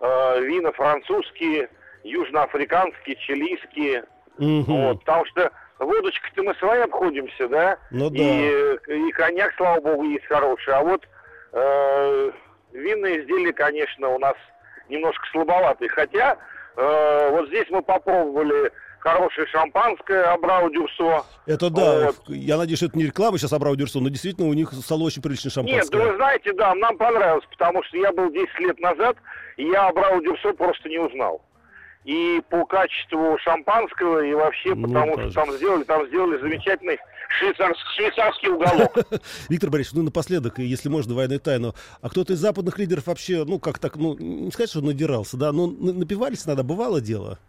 э, 0.00 0.40
вина 0.40 0.72
французские, 0.72 1.70
южноафриканские, 2.02 3.16
чилийские. 3.16 4.04
Мгм. 4.38 4.64
Вот, 4.64 5.00
потому 5.00 5.24
что 5.26 5.52
водочкой-то 5.78 6.42
мы 6.42 6.54
свои 6.54 6.80
обходимся, 6.80 7.48
да? 7.48 7.78
Ну 7.90 8.10
да. 8.10 8.18
И, 8.18 8.76
и 8.88 9.10
коньяк, 9.12 9.52
слава 9.56 9.80
богу, 9.80 10.04
есть 10.04 10.26
хороший. 10.26 10.74
А 10.74 10.82
вот 10.82 11.06
э, 11.52 12.30
винные 12.72 13.22
изделия, 13.22 13.52
конечно, 13.52 14.08
у 14.08 14.18
нас 14.18 14.34
немножко 14.88 15.26
слабоватые. 15.32 15.88
Хотя 15.90 16.38
э, 16.76 17.30
вот 17.30 17.48
здесь 17.48 17.66
мы 17.70 17.82
попробовали 17.82 18.72
хорошее 19.00 19.46
шампанское 19.46 20.24
Абрау 20.24 20.70
Дюрсо. 20.70 21.24
Это 21.46 21.70
да. 21.70 22.06
Вот. 22.06 22.16
Я 22.28 22.56
надеюсь, 22.56 22.78
что 22.78 22.86
это 22.86 22.98
не 22.98 23.04
реклама 23.04 23.38
сейчас 23.38 23.52
Абрау 23.52 23.76
Дюрсо, 23.76 24.00
но 24.00 24.08
действительно 24.08 24.48
у 24.48 24.52
них 24.52 24.72
стало 24.72 25.04
очень 25.04 25.22
приличное 25.22 25.52
Нет, 25.62 25.66
да 25.66 25.72
шампанское. 25.72 26.10
вы 26.10 26.16
знаете, 26.16 26.52
да, 26.54 26.74
нам 26.74 26.96
понравилось, 26.98 27.44
потому 27.50 27.82
что 27.84 27.96
я 27.98 28.12
был 28.12 28.30
10 28.32 28.58
лет 28.60 28.80
назад, 28.80 29.16
и 29.56 29.64
я 29.64 29.88
Абрау 29.88 30.20
Дюрсо 30.22 30.52
просто 30.54 30.88
не 30.88 30.98
узнал. 30.98 31.40
И 32.06 32.40
по 32.50 32.64
качеству 32.66 33.36
шампанского, 33.42 34.24
и 34.24 34.32
вообще 34.32 34.74
Ну, 34.76 34.86
потому 34.86 35.16
тоже. 35.16 35.30
что 35.32 35.40
там 35.40 35.52
сделали, 35.56 35.82
там 35.82 36.06
сделали 36.06 36.40
замечательный 36.40 36.98
швейцарс- 37.40 37.74
швейцарский 37.96 38.48
уголок. 38.50 38.96
Виктор 39.48 39.70
Борисович, 39.70 39.96
ну 39.96 40.02
напоследок, 40.04 40.60
и 40.60 40.64
если 40.64 40.88
можно, 40.88 41.14
военную 41.14 41.40
тайну. 41.40 41.74
А 42.00 42.08
кто-то 42.08 42.32
из 42.34 42.38
западных 42.38 42.78
лидеров 42.78 43.08
вообще, 43.08 43.44
ну 43.44 43.58
как 43.58 43.80
так, 43.80 43.96
ну 43.96 44.14
не 44.16 44.52
сказать, 44.52 44.70
что 44.70 44.82
надирался, 44.82 45.36
да, 45.36 45.50
но 45.50 45.66
на- 45.66 45.92
напивались 45.92 46.46
иногда, 46.46 46.62
бывало 46.62 47.00
дело. 47.00 47.40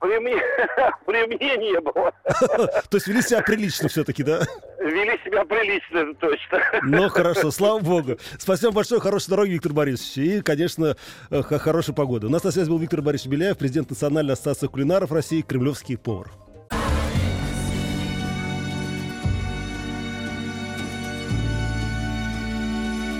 При 0.00 0.18
мне, 0.18 0.36
при 1.06 1.26
мне 1.26 1.56
не 1.56 1.80
было. 1.80 2.12
То 2.90 2.96
есть 2.96 3.06
вели 3.06 3.22
себя 3.22 3.42
прилично 3.42 3.88
все-таки, 3.88 4.22
да? 4.22 4.40
Вели 4.80 5.18
себя 5.24 5.44
прилично, 5.44 5.98
это 5.98 6.14
точно. 6.14 6.62
Ну, 6.82 7.08
хорошо, 7.08 7.50
слава 7.50 7.80
богу. 7.80 8.18
Спасибо 8.38 8.72
большое, 8.72 9.00
хорошей 9.00 9.30
дороги, 9.30 9.50
Виктор 9.50 9.72
Борисович. 9.72 10.18
И, 10.18 10.40
конечно, 10.42 10.96
э, 11.30 11.42
хорошей 11.42 11.94
погоды. 11.94 12.26
У 12.26 12.30
нас 12.30 12.44
на 12.44 12.50
связи 12.50 12.68
был 12.68 12.78
Виктор 12.78 13.00
Борисович 13.00 13.32
Беляев, 13.32 13.58
президент 13.58 13.90
Национальной 13.90 14.34
ассоциации 14.34 14.66
кулинаров 14.66 15.12
России, 15.12 15.40
кремлевский 15.40 15.96
повар. 15.96 16.30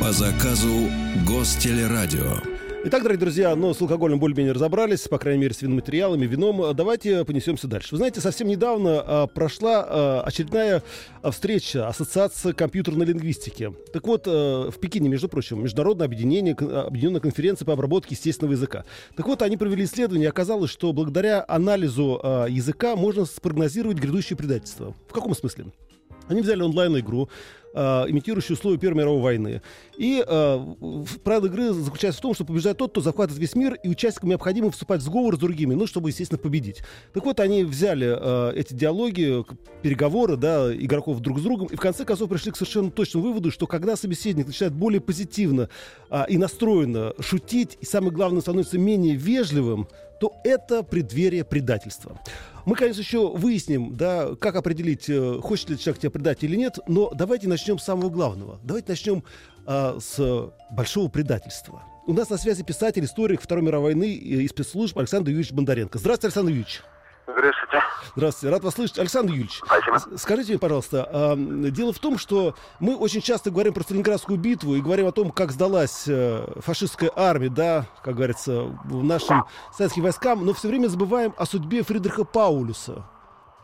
По 0.01 0.13
заказу 0.13 0.91
Гостелерадио. 1.27 2.56
Итак, 2.89 3.03
дорогие 3.03 3.19
друзья, 3.19 3.57
ну, 3.57 3.75
с 3.75 3.81
алкоголем 3.83 4.21
более-менее 4.21 4.53
разобрались, 4.53 5.09
по 5.09 5.19
крайней 5.19 5.41
мере, 5.41 5.53
с 5.53 5.61
виноматериалами, 5.61 6.25
вином. 6.25 6.63
А 6.63 6.73
Давайте 6.73 7.25
понесемся 7.25 7.67
дальше. 7.67 7.89
Вы 7.91 7.97
знаете, 7.97 8.21
совсем 8.21 8.47
недавно 8.47 9.03
а, 9.05 9.27
прошла 9.27 9.85
а, 9.85 10.23
очередная 10.25 10.85
а, 11.21 11.33
встреча 11.33 11.89
Ассоциации 11.89 12.53
компьютерной 12.53 13.05
лингвистики. 13.07 13.75
Так 13.93 14.07
вот, 14.07 14.29
а, 14.29 14.71
в 14.71 14.79
Пекине, 14.79 15.09
между 15.09 15.29
прочим, 15.29 15.65
Международное 15.65 16.07
объединение, 16.07 16.55
кон- 16.55 16.73
объединенная 16.73 17.21
конференция 17.21 17.67
по 17.67 17.73
обработке 17.73 18.15
естественного 18.15 18.53
языка. 18.53 18.85
Так 19.17 19.27
вот, 19.27 19.43
они 19.43 19.57
провели 19.57 19.83
исследование, 19.83 20.27
и 20.27 20.31
оказалось, 20.31 20.71
что 20.71 20.93
благодаря 20.93 21.45
анализу 21.49 22.21
а, 22.23 22.47
языка 22.47 22.95
можно 22.95 23.25
спрогнозировать 23.25 23.99
грядущее 23.99 24.37
предательство. 24.37 24.95
В 25.09 25.13
каком 25.13 25.35
смысле? 25.35 25.73
Они 26.29 26.41
взяли 26.41 26.63
онлайн-игру, 26.63 27.29
э, 27.77 28.05
имитирующую 28.09 28.57
условия 28.57 28.79
Первой 28.79 28.99
мировой 28.99 29.23
войны. 29.23 29.63
И 29.97 30.25
э, 30.27 30.75
правила 31.23 31.47
игры 31.47 31.73
заключается 31.73 32.19
в 32.19 32.23
том, 32.23 32.35
что 32.35 32.45
побеждает 32.45 32.79
тот, 32.79 32.91
кто 32.91 33.01
захватывает 33.01 33.41
весь 33.41 33.55
мир, 33.55 33.75
и 33.75 33.89
участникам 33.89 34.31
необходимо 34.31 34.71
вступать 34.71 35.01
в 35.01 35.05
сговор 35.05 35.37
с 35.37 35.39
другими, 35.39 35.75
ну, 35.75 35.87
чтобы, 35.87 36.09
естественно, 36.09 36.39
победить. 36.39 36.83
Так 37.13 37.25
вот, 37.25 37.39
они 37.41 37.65
взяли 37.65 38.17
э, 38.19 38.53
эти 38.57 38.75
диалоги, 38.75 39.45
переговоры, 39.83 40.37
да, 40.37 40.75
игроков 40.75 41.21
друг 41.21 41.39
с 41.39 41.43
другом, 41.43 41.69
и 41.69 41.77
в 41.77 41.81
конце 41.81 42.05
концов 42.05 42.29
пришли 42.31 42.51
к 42.53 42.57
совершенно 42.57 42.91
точному 42.91 43.27
выводу, 43.27 43.51
что 43.51 43.67
когда 43.67 43.97
собеседник 43.97 44.47
начинает 44.47 44.75
более 44.75 45.01
позитивно 45.01 45.69
а, 46.09 46.25
и 46.25 46.39
настроенно 46.39 47.13
шутить, 47.21 47.77
и 47.81 47.85
самое 47.85 48.13
главное, 48.13 48.41
становится 48.41 48.79
менее 48.79 49.15
вежливым, 49.15 49.89
то 50.21 50.37
это 50.45 50.83
преддверие 50.83 51.45
предательства. 51.45 52.21
Мы, 52.65 52.75
конечно, 52.75 53.01
еще 53.01 53.29
выясним, 53.29 53.97
да, 53.97 54.35
как 54.41 54.57
определить, 54.57 55.09
э, 55.09 55.39
хочет 55.41 55.71
ли 55.71 55.79
человек 55.79 56.01
тебя 56.01 56.11
предать 56.11 56.43
или 56.43 56.57
нет, 56.57 56.79
но 56.89 57.11
давайте 57.11 57.49
начнем 57.49 57.79
с 57.79 57.85
самого 57.85 58.11
главного. 58.11 58.59
Давайте 58.65 58.89
начнем 58.89 59.23
а, 59.67 59.99
с 60.01 60.51
большого 60.71 61.09
предательства. 61.09 61.83
У 62.07 62.13
нас 62.13 62.31
на 62.31 62.39
связи 62.39 62.63
писатель, 62.63 63.05
историк 63.05 63.41
Второй 63.41 63.65
мировой 63.65 63.95
войны 63.95 64.13
и 64.13 64.47
спецслужб 64.47 64.97
Александр 64.99 65.31
Юрьевич 65.31 65.53
Бондаренко. 65.53 65.99
Здравствуйте, 65.99 66.29
Александр 66.29 66.51
Юрьевич. 66.51 66.83
Здравствуйте. 67.27 67.83
Здравствуйте, 68.15 68.53
рад 68.53 68.65
вас 68.65 68.75
слышать. 68.75 68.99
Александр 69.01 69.33
Юрьевич, 69.33 69.61
Спасибо. 69.65 70.17
скажите 70.17 70.53
мне, 70.53 70.59
пожалуйста, 70.61 71.09
а, 71.11 71.35
дело 71.37 71.93
в 71.93 71.99
том, 71.99 72.19
что 72.19 72.55
мы 72.79 72.95
очень 72.95 73.21
часто 73.21 73.51
говорим 73.51 73.75
про 73.75 73.83
Сталинградскую 73.83 74.39
битву 74.39 74.77
и 74.77 74.81
говорим 74.81 75.09
о 75.09 75.13
том, 75.13 75.31
как 75.31 75.51
сдалась 75.51 76.05
э, 76.07 76.47
фашистская 76.61 77.11
армия, 77.17 77.49
да, 77.49 77.87
как 78.05 78.15
говорится, 78.15 78.63
в 78.85 79.03
нашим 79.03 79.45
советским 79.77 80.05
войскам, 80.05 80.47
но 80.47 80.55
все 80.55 80.69
время 80.69 80.87
забываем 80.87 81.35
о 81.37 81.47
судьбе 81.47 81.83
Фридриха 81.83 82.25
Паулюса, 82.25 83.05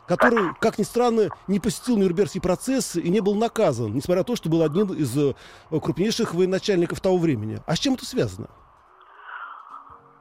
который, 0.09 0.55
как 0.61 0.79
ни 0.79 0.83
странно, 0.83 1.29
не 1.47 1.61
посетил 1.61 1.97
Нюрнбергский 1.97 2.41
процесс 2.41 2.97
и 2.97 3.09
не 3.09 3.21
был 3.21 3.37
наказан, 3.37 3.95
несмотря 3.95 4.23
на 4.23 4.25
то, 4.25 4.35
что 4.35 4.49
был 4.49 4.63
одним 4.63 4.93
из 4.93 5.17
э, 5.17 5.35
крупнейших 5.71 6.35
военачальников 6.35 7.01
того 7.01 7.17
времени. 7.17 7.63
А 7.67 7.77
с 7.77 7.79
чем 7.79 7.95
это 7.95 8.05
связано? 8.05 8.49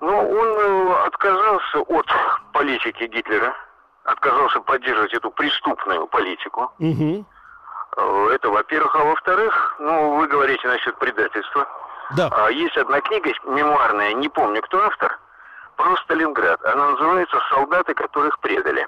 Ну, 0.01 0.17
он 0.17 0.47
э, 0.47 1.05
отказался 1.05 1.79
от 1.79 2.07
политики 2.53 3.03
Гитлера, 3.03 3.55
отказался 4.03 4.59
поддерживать 4.61 5.13
эту 5.13 5.29
преступную 5.29 6.07
политику. 6.07 6.71
Э, 6.79 8.29
Это, 8.33 8.49
во-первых. 8.49 8.95
А 8.95 9.03
во-вторых, 9.03 9.75
ну, 9.79 10.17
вы 10.17 10.27
говорите 10.27 10.67
насчет 10.67 10.97
предательства. 10.97 11.67
Да. 12.17 12.29
А 12.31 12.49
есть 12.49 12.75
одна 12.77 12.99
книга 13.01 13.31
мемуарная, 13.45 14.13
не 14.13 14.27
помню, 14.27 14.61
кто 14.63 14.83
автор, 14.83 15.19
про 15.77 15.95
Сталинград. 15.97 16.63
Она 16.65 16.91
называется 16.91 17.39
«Солдаты, 17.49 17.93
которых 17.93 18.39
предали». 18.39 18.87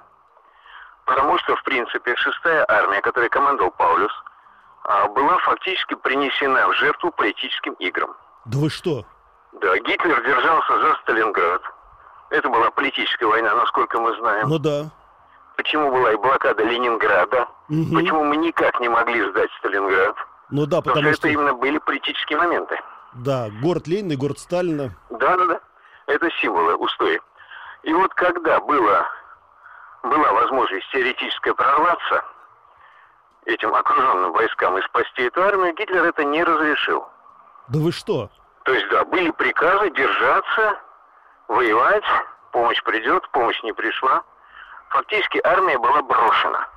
Потому 1.05 1.38
что, 1.39 1.55
в 1.55 1.63
принципе, 1.63 2.15
шестая 2.15 2.65
армия, 2.67 3.01
которой 3.01 3.29
командовал 3.29 3.72
Паулюс, 3.72 4.12
а, 4.84 5.08
была 5.10 5.38
фактически 5.39 5.96
принесена 5.96 6.67
в 6.70 6.74
жертву 6.75 7.12
политическим 7.12 7.74
играм. 7.74 8.15
Да 8.46 8.58
вы 8.58 8.70
что? 8.70 9.05
Да, 9.62 9.77
Гитлер 9.77 10.24
держался 10.24 10.81
за 10.81 10.95
Сталинград. 11.01 11.62
Это 12.29 12.50
была 12.50 12.72
политическая 12.72 13.27
война, 13.27 13.55
насколько 13.55 14.00
мы 14.00 14.15
знаем. 14.17 14.50
Ну 14.50 14.57
да. 14.57 14.89
Почему 15.55 15.91
была 15.91 16.13
и 16.13 16.15
блокада 16.15 16.63
Ленинграда? 16.63 17.48
Мгм. 17.69 17.95
Почему 17.95 18.24
мы 18.24 18.38
никак 18.38 18.79
не 18.79 18.89
могли 18.89 19.29
сдать 19.29 19.51
Сталинград? 19.60 20.15
Ну 20.50 20.65
да, 20.65 20.77
Потому, 20.77 20.95
потому 20.95 21.13
что 21.13 21.17
что... 21.17 21.27
это 21.27 21.33
именно 21.33 21.53
были 21.53 21.77
политические 21.77 22.39
моменты. 22.39 22.79
Да, 23.13 23.50
город 23.62 23.88
Ленина 23.88 24.13
и 24.13 24.15
город 24.15 24.39
Сталина. 24.39 24.91
Да-да-да. 25.12 25.60
Это 26.07 26.29
символы, 26.41 26.75
устои. 26.75 27.22
И 27.83 27.93
вот 27.93 28.13
когда 28.15 28.60
было, 28.60 29.05
была 30.01 30.33
возможность 30.33 30.89
теоретическая 30.91 31.53
прорваться 31.53 32.24
этим 33.45 33.74
окруженным 33.75 34.31
войскам 34.31 34.77
и 34.77 34.81
спасти 34.83 35.24
эту 35.24 35.43
армию, 35.43 35.75
Гитлер 35.75 36.03
это 36.05 36.24
не 36.24 36.43
разрешил. 36.43 37.05
Да 37.67 37.79
вы 37.79 37.91
что? 37.91 38.29
То 38.63 38.74
есть, 38.74 38.88
да, 38.89 39.03
были 39.05 39.32
приказы 39.32 39.89
держаться, 39.91 40.79
воевать, 41.48 42.03
помощь 42.51 42.82
придет, 42.84 43.27
помощь 43.32 43.62
не 43.63 43.74
пришла. 43.74 44.24
Фактически 44.89 45.41
армия 45.43 45.77
была 45.77 46.01
брошена. 46.01 46.67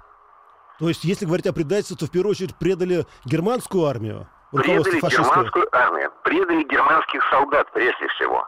То 0.79 0.89
есть, 0.89 1.05
если 1.05 1.27
говорить 1.27 1.47
о 1.47 1.53
предательстве, 1.53 1.97
то 1.97 2.07
в 2.07 2.11
первую 2.11 2.33
очередь 2.33 2.57
предали 2.57 3.07
германскую 3.25 3.87
армию, 3.87 4.29
Предали 4.53 5.01
германскую 5.01 5.69
армию, 5.73 6.13
предали 6.23 6.63
германских 6.65 7.23
солдат 7.31 7.71
прежде 7.73 8.07
всего. 8.09 8.47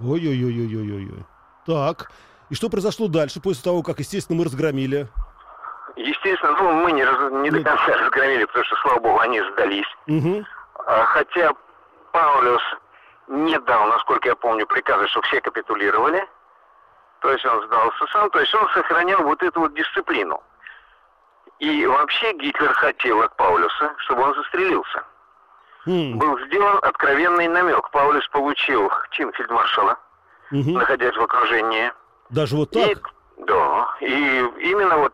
Ой-ой-ой-ой-ой-ой. 0.00 1.24
Так. 1.66 2.10
И 2.50 2.54
что 2.54 2.68
произошло 2.68 3.08
дальше, 3.08 3.40
после 3.40 3.62
того, 3.62 3.82
как, 3.82 3.98
естественно, 3.98 4.38
мы 4.38 4.44
разгромили? 4.44 5.08
естественно, 5.98 6.56
ну, 6.58 6.72
мы 6.72 6.92
не, 6.92 7.04
раз, 7.04 7.32
не 7.32 7.50
до 7.50 7.62
конца 7.62 7.86
разгромили, 7.86 8.44
потому 8.44 8.64
что, 8.64 8.76
слава 8.76 9.00
богу, 9.00 9.18
они 9.20 9.40
сдались. 9.52 9.96
Угу. 10.06 10.44
Хотя 10.86 11.52
Паулюс 12.12 12.62
не 13.28 13.58
дал, 13.60 13.86
насколько 13.88 14.28
я 14.28 14.36
помню, 14.36 14.66
приказа, 14.66 15.06
чтобы 15.08 15.26
все 15.26 15.40
капитулировали. 15.40 16.26
То 17.20 17.32
есть 17.32 17.44
он 17.44 17.64
сдался 17.66 18.06
сам, 18.12 18.30
то 18.30 18.38
есть 18.40 18.54
он 18.54 18.68
сохранял 18.70 19.22
вот 19.22 19.42
эту 19.42 19.60
вот 19.60 19.74
дисциплину. 19.74 20.42
И 21.58 21.86
вообще 21.86 22.32
Гитлер 22.34 22.72
хотел 22.74 23.20
от 23.22 23.34
Паулюса, 23.36 23.92
чтобы 23.98 24.22
он 24.22 24.34
застрелился. 24.34 25.02
М, 25.86 26.18
Был 26.18 26.38
сделан 26.46 26.78
откровенный 26.82 27.48
намек. 27.48 27.90
Паулюс 27.90 28.26
получил 28.28 28.90
чин 29.10 29.32
фельдмаршала, 29.32 29.96
мгм. 30.52 30.74
находясь 30.74 31.16
в 31.16 31.22
окружении. 31.22 31.92
Даже 32.30 32.54
вот 32.56 32.74
И, 32.76 32.94
так? 32.94 33.10
да, 33.38 33.88
и 34.00 34.38
именно 34.70 34.98
вот 34.98 35.12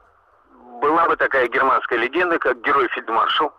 была 0.82 1.06
бы 1.06 1.16
такая 1.16 1.48
германская 1.48 1.98
легенда, 1.98 2.38
как 2.38 2.60
герой 2.60 2.88
фельдмаршал, 2.88 3.54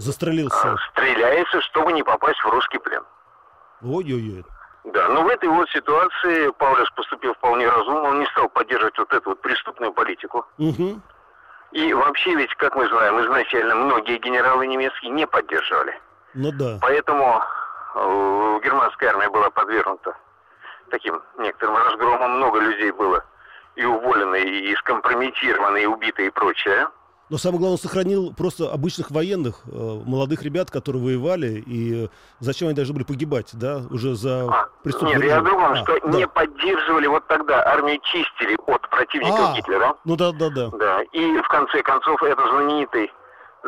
Застрелился. 0.00 0.72
а, 0.72 0.76
стреляется, 0.90 1.60
чтобы 1.62 1.92
не 1.92 2.02
попасть 2.02 2.40
в 2.40 2.48
русский 2.48 2.78
плен. 2.78 3.02
Ой-ой-ой. 3.82 4.44
Да, 4.84 5.08
но 5.08 5.22
в 5.22 5.28
этой 5.28 5.48
вот 5.48 5.68
ситуации 5.70 6.50
Паулюс 6.58 6.90
поступил 6.92 7.34
вполне 7.34 7.68
разумно, 7.68 8.08
он 8.08 8.20
не 8.20 8.26
стал 8.26 8.48
поддерживать 8.48 8.98
вот 8.98 9.12
эту 9.12 9.30
вот 9.30 9.42
преступную 9.42 9.92
политику. 9.92 10.46
Мгм. 10.58 11.02
И 11.72 11.92
вообще 11.92 12.34
ведь, 12.34 12.54
как 12.56 12.74
мы 12.74 12.88
знаем, 12.88 13.20
изначально 13.20 13.74
многие 13.74 14.18
генералы 14.18 14.66
немецкие 14.66 15.12
не 15.12 15.26
поддерживали. 15.26 16.00
Ну 16.34 16.50
да. 16.52 16.78
Поэтому 16.80 17.42
э, 17.94 18.60
германская 18.64 19.10
армия 19.10 19.28
была 19.28 19.50
подвергнута 19.50 20.16
таким 20.90 21.22
некоторым 21.38 21.76
разгромам. 21.76 22.36
Много 22.38 22.58
людей 22.60 22.90
было 22.90 23.24
и 23.76 23.84
уволены, 23.84 24.42
и 24.42 24.74
скомпрометированы, 24.76 25.82
и 25.82 25.86
убиты, 25.86 26.26
и 26.26 26.30
прочее. 26.30 26.88
Но 27.30 27.38
самое 27.38 27.60
главное, 27.60 27.74
он 27.74 27.78
сохранил 27.78 28.34
просто 28.36 28.72
обычных 28.72 29.12
военных, 29.12 29.60
э, 29.66 29.70
молодых 30.04 30.42
ребят, 30.42 30.68
которые 30.70 31.00
воевали, 31.02 31.62
и 31.64 32.10
зачем 32.40 32.66
они 32.68 32.74
должны 32.74 32.92
были 32.92 33.04
погибать, 33.04 33.50
да, 33.52 33.82
уже 33.90 34.16
за 34.16 34.48
А, 34.52 34.68
преступный 34.82 35.14
нет, 35.14 35.24
я 35.26 35.38
о 35.38 35.42
другом, 35.42 35.72
А, 35.72 35.76
что 35.76 36.00
да. 36.00 36.18
не 36.18 36.26
поддерживали 36.26 37.06
вот 37.06 37.24
тогда, 37.28 37.62
армию 37.64 38.00
чистили 38.02 38.58
от 38.66 38.90
противников 38.90 39.50
А. 39.52 39.54
Гитлера. 39.56 39.94
Ну 40.04 40.16
да, 40.16 40.32
да, 40.32 40.50
да. 40.50 40.70
Да, 40.76 41.02
и 41.12 41.38
в 41.38 41.46
конце 41.48 41.82
концов 41.84 42.20
это 42.24 42.42
знаменитый 42.48 43.12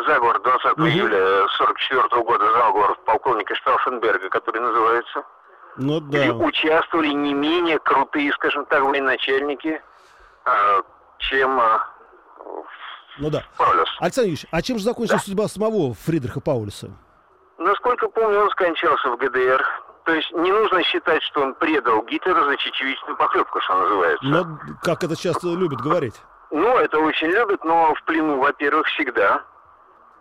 заговор 0.08 0.42
20 0.42 0.76
Мгм. 0.78 0.88
июля 0.88 1.46
44 1.56 2.22
года, 2.24 2.44
заговор 2.52 2.96
полковника 3.06 3.54
Штауфенберга, 3.54 4.28
который 4.30 4.60
называется, 4.60 5.22
Ну 5.76 6.00
где 6.00 6.32
да. 6.32 6.34
участвовали 6.34 7.08
не 7.12 7.32
менее 7.32 7.78
крутые, 7.78 8.32
скажем 8.32 8.64
так, 8.66 8.82
военачальники, 8.82 9.80
а, 10.44 10.80
чем 11.18 11.60
а, 11.60 11.86
Ну 13.18 13.30
да. 13.30 13.44
Паулюс. 13.56 13.88
Александр 14.00 14.28
Юрьевич, 14.28 14.46
а 14.50 14.62
чем 14.62 14.78
же 14.78 14.84
закончилась 14.84 15.22
судьба 15.22 15.48
самого 15.48 15.94
Фридриха 15.94 16.40
Паулюса? 16.40 16.90
Насколько 17.58 18.08
помню, 18.08 18.40
он 18.40 18.50
скончался 18.50 19.10
в 19.10 19.16
ГДР. 19.18 19.64
То 20.04 20.14
есть 20.14 20.32
не 20.32 20.50
нужно 20.50 20.82
считать, 20.82 21.22
что 21.22 21.42
он 21.42 21.54
предал 21.54 22.02
Гитлера 22.04 22.44
за 22.44 22.56
чечевичную 22.56 23.16
похлебку, 23.16 23.60
что 23.60 23.74
называется. 23.74 24.24
Ну, 24.24 24.58
как 24.82 25.04
это 25.04 25.16
часто 25.16 25.48
любят 25.48 25.80
говорить. 25.80 26.20
Ну, 26.50 26.76
это 26.76 26.98
очень 26.98 27.28
любят, 27.28 27.64
но 27.64 27.94
в 27.94 28.02
плену, 28.04 28.38
во-первых, 28.38 28.86
всегда, 28.88 29.44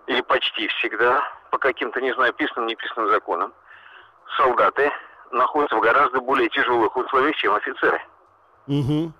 или 0.07 0.21
почти 0.21 0.67
всегда, 0.67 1.23
по 1.49 1.57
каким-то, 1.57 1.99
не 1.99 2.13
знаю, 2.13 2.33
писанным, 2.33 2.67
неписанным 2.67 3.09
законам, 3.11 3.53
солдаты 4.37 4.91
находятся 5.31 5.75
в 5.75 5.81
гораздо 5.81 6.21
более 6.21 6.49
тяжелых 6.49 6.95
условиях, 6.95 7.35
чем 7.37 7.53
офицеры. 7.53 8.01
Угу. 8.67 9.13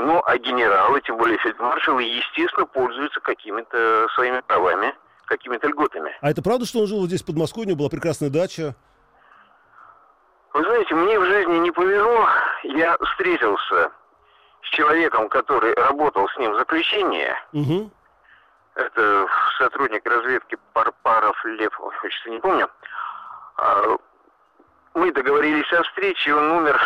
Ну, 0.00 0.22
а 0.24 0.38
генералы, 0.38 1.00
тем 1.00 1.16
более 1.16 1.38
фельдмаршалы, 1.38 2.04
естественно, 2.04 2.66
пользуются 2.66 3.20
какими-то 3.20 4.06
своими 4.14 4.40
правами, 4.40 4.94
какими-то 5.24 5.66
льготами. 5.66 6.16
А 6.20 6.30
это 6.30 6.40
правда, 6.40 6.66
что 6.66 6.80
он 6.80 6.86
жил 6.86 7.04
здесь, 7.06 7.22
в 7.22 7.26
Подмосковье, 7.26 7.66
у 7.66 7.68
него 7.70 7.78
была 7.78 7.88
прекрасная 7.88 8.30
дача? 8.30 8.76
Вы 10.54 10.62
знаете, 10.62 10.94
мне 10.94 11.18
в 11.18 11.24
жизни 11.24 11.58
не 11.58 11.70
повезло. 11.72 12.28
Я 12.62 12.96
встретился 12.98 13.90
с 14.62 14.68
человеком, 14.70 15.28
который 15.28 15.74
работал 15.74 16.28
с 16.28 16.36
ним 16.38 16.52
в 16.52 16.58
заключении. 16.58 17.34
Угу. 17.52 17.90
Это 18.76 19.26
сотрудник 19.58 20.06
разведки 20.06 20.56
Парпаров 20.72 21.44
Лев, 21.44 21.78
отчество 21.80 22.30
не 22.30 22.38
помню. 22.38 22.68
А, 23.56 23.96
Мы 24.94 25.12
договорились 25.12 25.72
о 25.72 25.82
встрече, 25.82 26.34
он 26.34 26.50
умер 26.52 26.80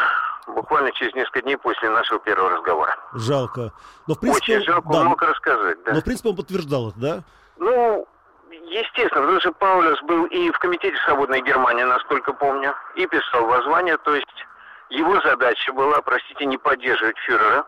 буквально 0.46 0.92
через 0.92 1.14
несколько 1.14 1.42
дней 1.42 1.56
после 1.56 1.90
нашего 1.90 2.20
первого 2.20 2.50
разговора. 2.50 2.96
Жалко. 3.14 3.72
Но 4.06 4.14
в 4.14 4.20
принципе, 4.20 4.56
Очень 4.56 4.66
жалко, 4.66 4.88
да, 4.92 5.00
он 5.00 5.06
мог 5.06 5.22
рассказать, 5.22 5.82
да. 5.84 5.92
но 5.94 6.00
в 6.00 6.04
принципе 6.04 6.28
он 6.30 6.36
подтверждал 6.36 6.88
это, 6.90 6.98
да? 6.98 7.22
Ну, 7.58 8.06
естественно, 8.50 9.22
потому 9.22 9.40
что 9.40 9.52
Паулюс 9.52 10.02
был 10.02 10.24
и 10.26 10.50
в 10.50 10.58
Комитете 10.58 10.96
Свободной 11.04 11.42
Германии, 11.42 11.84
насколько 11.84 12.32
помню, 12.32 12.74
и 12.96 13.06
писал 13.06 13.46
воззвание, 13.46 13.96
то 13.98 14.14
есть 14.14 14.46
его 14.90 15.20
задача 15.20 15.72
была, 15.72 16.02
простите, 16.02 16.44
не 16.44 16.58
поддерживать 16.58 17.16
фюрера, 17.18 17.66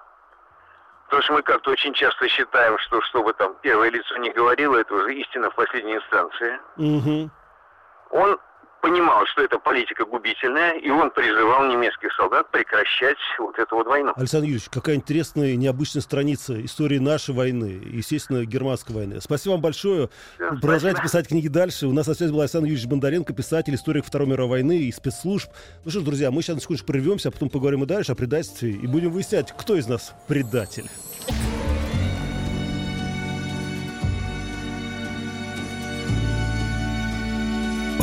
потому 1.06 1.22
что 1.22 1.32
мы 1.34 1.42
как-то 1.42 1.70
очень 1.70 1.94
часто 1.94 2.28
считаем, 2.28 2.78
что 2.78 3.00
что 3.02 3.22
бы 3.22 3.32
там 3.32 3.54
первое 3.62 3.90
лицо 3.90 4.16
не 4.18 4.30
говорило, 4.30 4.76
это 4.76 4.94
уже 4.94 5.14
истина 5.14 5.50
в 5.50 5.54
последней 5.54 5.96
инстанции. 5.96 6.58
Угу. 6.76 7.30
Он 8.10 8.38
понимал, 8.84 9.24
что 9.32 9.42
эта 9.42 9.58
политика 9.58 10.04
губительная, 10.04 10.72
и 10.72 10.90
он 10.90 11.10
призывал 11.10 11.66
немецких 11.68 12.12
солдат 12.12 12.50
прекращать 12.50 13.16
вот 13.38 13.58
эту 13.58 13.76
вот 13.76 13.86
войну. 13.86 14.12
Александр 14.14 14.44
Юрьевич, 14.44 14.68
какая 14.70 14.96
интересная 14.96 15.52
и 15.52 15.56
необычная 15.56 16.02
страница 16.02 16.62
истории 16.62 16.98
нашей 16.98 17.34
войны, 17.34 17.80
естественно, 17.82 18.44
германской 18.44 18.94
войны. 18.94 19.22
Спасибо 19.22 19.52
вам 19.52 19.62
большое. 19.62 20.10
Да, 20.38 20.48
Продолжайте 20.50 20.98
спасибо. 20.98 21.02
писать 21.02 21.28
книги 21.28 21.48
дальше. 21.48 21.86
У 21.86 21.92
нас 21.94 22.06
на 22.06 22.12
связи 22.12 22.30
был 22.30 22.42
Александр 22.42 22.66
Юрьевич 22.66 22.86
Бондаренко, 22.86 23.32
писатель, 23.32 23.74
историк 23.74 24.04
Второй 24.04 24.28
мировой 24.28 24.58
войны 24.58 24.76
и 24.76 24.92
спецслужб. 24.92 25.50
Ну 25.86 25.90
что 25.90 26.00
ж, 26.00 26.02
друзья, 26.02 26.30
мы 26.30 26.42
сейчас 26.42 26.56
на 26.56 26.60
секундочку 26.60 26.88
прервемся, 26.88 27.30
а 27.30 27.32
потом 27.32 27.48
поговорим 27.48 27.84
и 27.84 27.86
дальше 27.86 28.12
о 28.12 28.14
предательстве, 28.14 28.72
и 28.72 28.86
будем 28.86 29.12
выяснять, 29.12 29.54
кто 29.56 29.76
из 29.76 29.88
нас 29.88 30.12
предатель. 30.28 30.90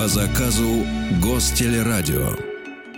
По 0.01 0.07
заказу 0.07 0.83
Гостелерадио. 1.21 2.29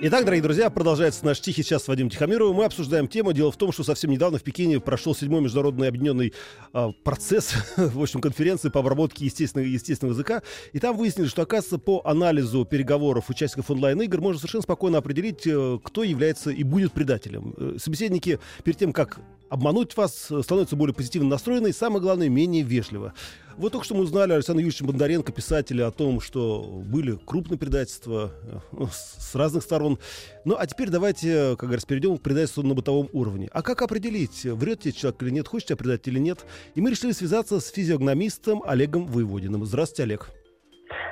Итак, 0.04 0.24
дорогие 0.24 0.42
друзья, 0.42 0.70
продолжается 0.70 1.26
наш 1.26 1.42
тихий 1.42 1.62
час 1.62 1.84
с 1.84 1.88
Вадимом 1.90 2.10
Тихомировым. 2.10 2.56
Мы 2.56 2.64
обсуждаем 2.64 3.10
тему. 3.10 3.34
Дело 3.34 3.52
в 3.52 3.58
том, 3.58 3.74
что 3.74 3.84
совсем 3.84 4.10
недавно 4.10 4.38
в 4.38 4.44
Пекине 4.44 4.80
прошел 4.80 5.14
седьмой 5.14 5.42
международный 5.42 5.90
объединенный 5.90 6.34
а, 6.72 6.94
процесс, 7.04 7.56
в 7.76 8.02
общем, 8.02 8.22
конференции 8.22 8.70
по 8.70 8.80
обработке 8.80 9.26
естественного, 9.26 9.68
естественного 9.68 10.14
языка. 10.14 10.44
И 10.72 10.80
там 10.80 10.96
выяснили, 10.96 11.28
что, 11.28 11.42
оказывается, 11.42 11.78
по 11.78 12.02
анализу 12.06 12.64
переговоров 12.64 13.30
участников 13.30 13.70
онлайн-игр 13.70 14.22
можно 14.22 14.40
совершенно 14.40 14.62
спокойно 14.62 15.00
определить, 15.00 15.46
э, 15.46 15.80
кто 15.84 16.04
является 16.04 16.52
и 16.52 16.64
будет 16.64 16.94
предателем. 16.94 17.54
Э, 17.58 17.76
Собеседники 17.80 18.40
перед 18.64 18.80
тем, 18.80 18.94
как 18.94 19.20
обмануть 19.54 19.96
вас, 19.96 20.32
э, 20.32 20.42
становятся 20.42 20.76
более 20.76 20.96
позитивно 20.96 21.30
настроены 21.30 21.68
и, 21.68 21.74
самое 21.74 22.02
главное, 22.02 22.28
менее 22.28 22.64
вежливо. 22.64 23.14
Вот 23.56 23.72
только 23.72 23.86
что 23.86 23.94
мы 23.94 24.02
узнали 24.02 24.34
Александра 24.34 24.62
Юрьевича 24.62 24.84
Бондаренко, 24.84 25.32
писателя, 25.32 25.86
о 25.86 25.92
том, 25.92 26.22
что 26.22 26.64
были 26.64 27.20
крупные 27.24 27.60
предательства 27.60 28.32
э, 28.42 28.58
ну, 28.72 28.88
с 28.92 29.36
разных 29.36 29.62
сторон. 29.62 30.00
Ну, 30.44 30.56
а 30.58 30.66
теперь 30.66 30.90
давайте, 30.90 31.52
как 31.52 31.66
говорится, 31.66 31.88
перейдем 31.88 32.18
к 32.18 32.24
предательству 32.24 32.64
на 32.64 32.74
бытовом 32.74 33.10
уровне. 33.14 33.48
А 33.54 33.62
как 33.62 33.84
определить, 33.84 34.44
врет 34.44 34.80
тебе 34.82 34.94
человек 34.94 35.22
или 35.22 35.30
нет, 35.30 35.48
хочет 35.48 35.68
тебя 35.68 35.78
предать 35.78 36.08
или 36.08 36.18
нет? 36.18 36.40
И 36.74 36.82
мы 36.82 36.90
решили 36.90 37.12
связаться 37.12 37.60
с 37.60 37.68
физиогномистом 37.68 38.64
Олегом 38.66 39.06
Воеводиным. 39.06 39.66
Здравствуйте, 39.66 40.04
Олег. 40.04 40.32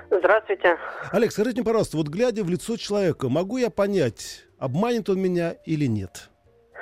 Здравствуйте. 0.10 0.77
Олег, 1.12 1.32
скажите 1.32 1.58
мне, 1.58 1.63
пожалуйста, 1.63 1.95
вот 1.95 2.08
глядя 2.08 2.43
в 2.43 2.49
лицо 2.49 2.75
человека, 2.75 3.30
могу 3.30 3.58
я 3.58 3.69
понять, 3.69 4.45
обманет 4.58 5.10
он 5.10 5.21
меня 5.21 5.51
или 5.67 5.86
нет? 5.86 6.30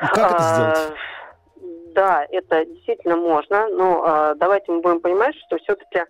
И 0.01 0.05
как 0.07 0.31
это 0.31 0.43
сделать? 0.53 0.99
А, 1.99 2.01
Да, 2.01 2.27
это 2.31 2.65
действительно 2.65 3.17
можно, 3.17 3.67
но 3.69 4.03
а, 4.05 4.35
давайте 4.35 4.71
мы 4.71 4.81
будем 4.81 5.01
понимать, 5.01 5.35
что 5.45 5.57
все-таки, 5.57 6.03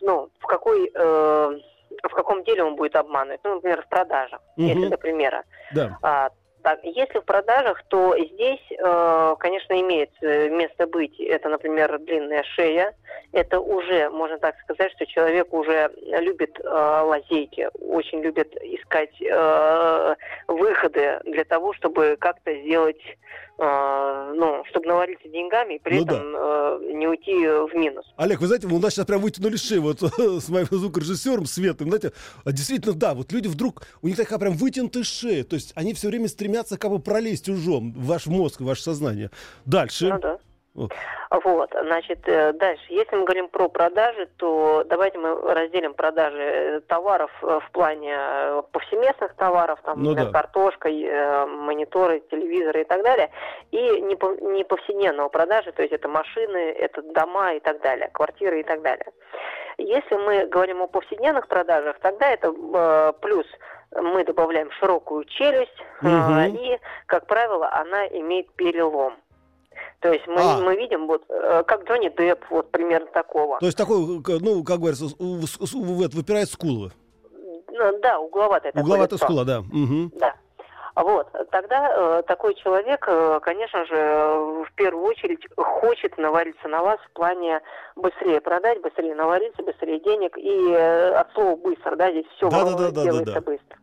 ну, 0.00 0.28
в 0.40 0.46
какой, 0.46 0.90
э, 0.94 1.58
в 2.02 2.14
каком 2.14 2.42
деле 2.44 2.64
он 2.64 2.76
будет 2.76 2.96
обманывать. 2.96 3.40
Ну, 3.44 3.54
например, 3.54 3.82
в 3.82 3.88
продажах, 3.88 4.40
если 4.56 4.80
Мгм. 4.80 4.88
для 4.88 4.98
примера. 4.98 5.44
Да. 5.74 5.98
А, 6.02 6.30
так, 6.62 6.78
если 6.84 7.18
в 7.18 7.24
продажах, 7.24 7.82
то 7.88 8.14
здесь, 8.16 8.60
э, 8.70 9.34
конечно, 9.38 9.80
имеет 9.80 10.10
э, 10.22 10.48
место 10.48 10.86
быть. 10.86 11.18
Это, 11.18 11.48
например, 11.48 11.98
длинная 11.98 12.44
шея. 12.44 12.94
Это 13.32 13.58
уже, 13.60 14.10
можно 14.10 14.38
так 14.38 14.54
сказать, 14.60 14.92
что 14.92 15.06
человек 15.06 15.52
уже 15.52 15.90
любит 15.96 16.60
э, 16.60 16.68
лазейки, 16.68 17.68
очень 17.80 18.20
любит 18.22 18.54
искать 18.62 19.20
э, 19.20 20.14
выходы 20.62 21.20
для 21.24 21.44
того, 21.44 21.72
чтобы 21.74 22.16
как-то 22.20 22.54
сделать, 22.62 23.00
э, 23.58 24.32
ну, 24.36 24.62
чтобы 24.70 24.86
навалиться 24.86 25.28
деньгами 25.28 25.74
и 25.74 25.78
при 25.78 25.98
Ну 25.98 26.04
да. 26.04 26.14
этом 26.14 26.36
э, 26.36 26.92
не 26.94 27.06
уйти 27.08 27.32
в 27.34 27.70
минус. 27.74 28.04
Олег, 28.16 28.40
вы 28.40 28.46
знаете, 28.46 28.66
у 28.68 28.78
нас 28.78 28.94
сейчас 28.94 29.06
прям 29.06 29.20
вытянули 29.20 29.56
шею 29.56 29.82
вот 29.82 30.00
с 30.18 30.48
моим 30.48 30.66
звукорежиссером 30.70 31.46
Светом. 31.46 31.88
Знаете, 31.88 32.12
а 32.44 32.52
действительно, 32.52 32.94
да, 32.94 33.14
вот 33.14 33.32
люди 33.32 33.48
вдруг, 33.48 33.82
у 34.02 34.08
них 34.08 34.16
такая 34.16 34.38
прям 34.38 34.54
вытянутая 34.54 35.02
шея. 35.04 35.44
То 35.44 35.54
есть 35.56 35.72
они 35.74 35.94
все 35.94 36.08
время 36.08 36.28
стремятся 36.28 36.78
как 36.78 36.90
бы 36.90 36.98
пролезть 36.98 37.48
ужом 37.48 37.92
в 37.92 38.06
ваш 38.06 38.26
мозг, 38.26 38.60
в 38.60 38.64
ваше 38.64 38.82
сознание. 38.82 39.30
Дальше. 39.64 40.08
Ну 40.08 40.18
да. 40.20 40.38
Вот. 40.74 40.90
вот, 41.44 41.70
значит, 41.78 42.20
э, 42.26 42.52
дальше. 42.54 42.82
Если 42.88 43.14
мы 43.14 43.24
говорим 43.24 43.48
про 43.48 43.68
продажи, 43.68 44.26
то 44.38 44.84
давайте 44.88 45.18
мы 45.18 45.34
разделим 45.52 45.92
продажи 45.92 46.38
э, 46.38 46.80
товаров 46.80 47.30
э, 47.42 47.60
в 47.62 47.70
плане 47.72 48.16
повсеместных 48.72 49.34
товаров, 49.34 49.80
там, 49.84 50.02
ну, 50.02 50.14
да. 50.14 50.30
картошка, 50.30 50.88
мониторы, 50.88 52.20
телевизоры 52.30 52.82
и 52.82 52.84
так 52.84 53.02
далее, 53.02 53.30
и 53.70 54.00
не, 54.00 54.16
не 54.54 54.64
повседневного 54.64 55.28
продажи, 55.28 55.72
то 55.72 55.82
есть 55.82 55.92
это 55.92 56.08
машины, 56.08 56.70
это 56.72 57.02
дома 57.02 57.52
и 57.54 57.60
так 57.60 57.82
далее, 57.82 58.08
квартиры 58.12 58.60
и 58.60 58.62
так 58.62 58.80
далее. 58.80 59.06
Если 59.76 60.14
мы 60.16 60.46
говорим 60.46 60.80
о 60.80 60.86
повседневных 60.86 61.48
продажах, 61.48 61.98
тогда 62.00 62.30
это 62.30 63.12
плюс 63.20 63.46
мы 63.94 64.24
добавляем 64.24 64.70
широкую 64.72 65.24
челюсть, 65.24 65.82
угу. 66.00 66.56
и, 66.58 66.78
как 67.06 67.26
правило, 67.26 67.70
она 67.72 68.06
имеет 68.06 68.50
перелом. 68.54 69.14
То 70.00 70.12
есть 70.12 70.26
мы, 70.26 70.40
а. 70.40 70.58
мы 70.58 70.76
видим, 70.76 71.06
вот, 71.06 71.24
э, 71.28 71.62
как 71.66 71.88
Джонни 71.88 72.08
Депп, 72.16 72.44
вот 72.50 72.70
примерно 72.70 73.06
такого. 73.08 73.58
То 73.60 73.66
есть 73.66 73.78
такой, 73.78 73.98
ну, 74.40 74.64
как 74.64 74.78
говорится, 74.78 75.06
выпирает 75.18 76.48
скулы. 76.50 76.90
Ну, 77.70 77.98
да, 78.00 78.18
угловатая 78.18 78.72
Угловатая 78.74 79.18
скула, 79.18 79.44
да. 79.44 79.60
Угу. 79.60 80.10
Да. 80.18 80.34
Вот, 80.94 81.26
тогда 81.50 81.88
э, 81.90 82.22
такой 82.26 82.54
человек, 82.56 83.04
э, 83.08 83.40
конечно 83.42 83.86
же, 83.86 83.94
в 84.64 84.72
первую 84.74 85.06
очередь 85.06 85.40
хочет 85.56 86.18
навариться 86.18 86.68
на 86.68 86.82
вас 86.82 86.98
в 87.00 87.10
плане 87.12 87.62
быстрее 87.96 88.42
продать, 88.42 88.82
быстрее 88.82 89.14
навариться, 89.14 89.62
быстрее 89.62 90.00
денег. 90.00 90.36
И 90.36 90.70
э, 90.70 91.14
от 91.14 91.32
слова 91.32 91.56
быстро, 91.56 91.96
да, 91.96 92.10
здесь 92.10 92.26
все 92.36 92.50
да, 92.50 92.64
да, 92.64 92.90
да, 92.90 93.04
делается 93.04 93.34
да, 93.34 93.40
да. 93.40 93.40
быстро. 93.40 93.78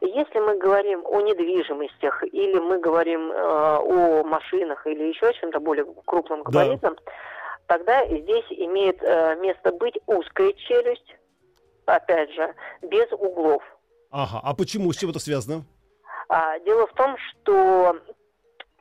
Если 0.00 0.38
мы 0.38 0.56
говорим 0.56 1.04
о 1.06 1.20
недвижимостях 1.20 2.22
или 2.24 2.58
мы 2.58 2.78
говорим 2.78 3.32
э, 3.32 3.76
о 3.78 4.22
машинах 4.24 4.86
или 4.86 5.04
еще 5.04 5.26
о 5.26 5.32
чем-то 5.32 5.58
более 5.60 5.86
крупном 6.04 6.42
габаритном, 6.42 6.94
да. 6.94 7.12
тогда 7.66 8.06
здесь 8.06 8.44
имеет 8.50 9.02
э, 9.02 9.36
место 9.40 9.72
быть 9.72 9.98
узкая 10.06 10.52
челюсть, 10.52 11.16
опять 11.86 12.32
же, 12.32 12.54
без 12.82 13.10
углов. 13.12 13.62
Ага, 14.10 14.40
а 14.42 14.54
почему? 14.54 14.92
С 14.92 14.98
чем 14.98 15.10
это 15.10 15.18
связано? 15.18 15.64
А, 16.28 16.58
дело 16.60 16.86
в 16.86 16.92
том, 16.92 17.16
что 17.18 17.96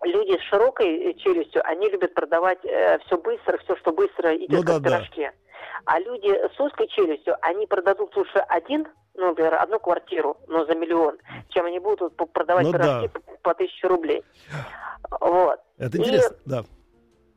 люди 0.03 0.37
с 0.37 0.43
широкой 0.49 1.15
челюстью, 1.15 1.61
они 1.65 1.89
любят 1.89 2.13
продавать 2.13 2.63
э, 2.63 2.99
все 3.05 3.17
быстро, 3.17 3.57
все, 3.59 3.75
что 3.77 3.91
быстро 3.91 4.35
идет 4.35 4.49
ну, 4.49 4.63
как 4.63 4.81
да, 4.81 4.89
пирожки. 4.89 5.21
Да. 5.21 5.31
А 5.85 5.99
люди 5.99 6.29
с 6.55 6.59
узкой 6.59 6.87
челюстью, 6.87 7.35
они 7.41 7.67
продадут 7.67 8.15
лучше 8.15 8.39
один, 8.49 8.87
ну, 9.15 9.27
например, 9.29 9.55
одну 9.55 9.79
квартиру, 9.79 10.37
но 10.47 10.65
за 10.65 10.75
миллион, 10.75 11.17
чем 11.49 11.65
они 11.65 11.79
будут 11.79 12.15
продавать 12.33 12.65
ну, 12.65 12.73
пирожки 12.73 13.09
да. 13.13 13.33
по, 13.41 13.53
тысяче 13.53 13.87
рублей. 13.87 14.23
Вот. 15.19 15.59
Это 15.77 15.97
интересно, 15.97 16.35
И... 16.45 16.49
да. 16.49 16.63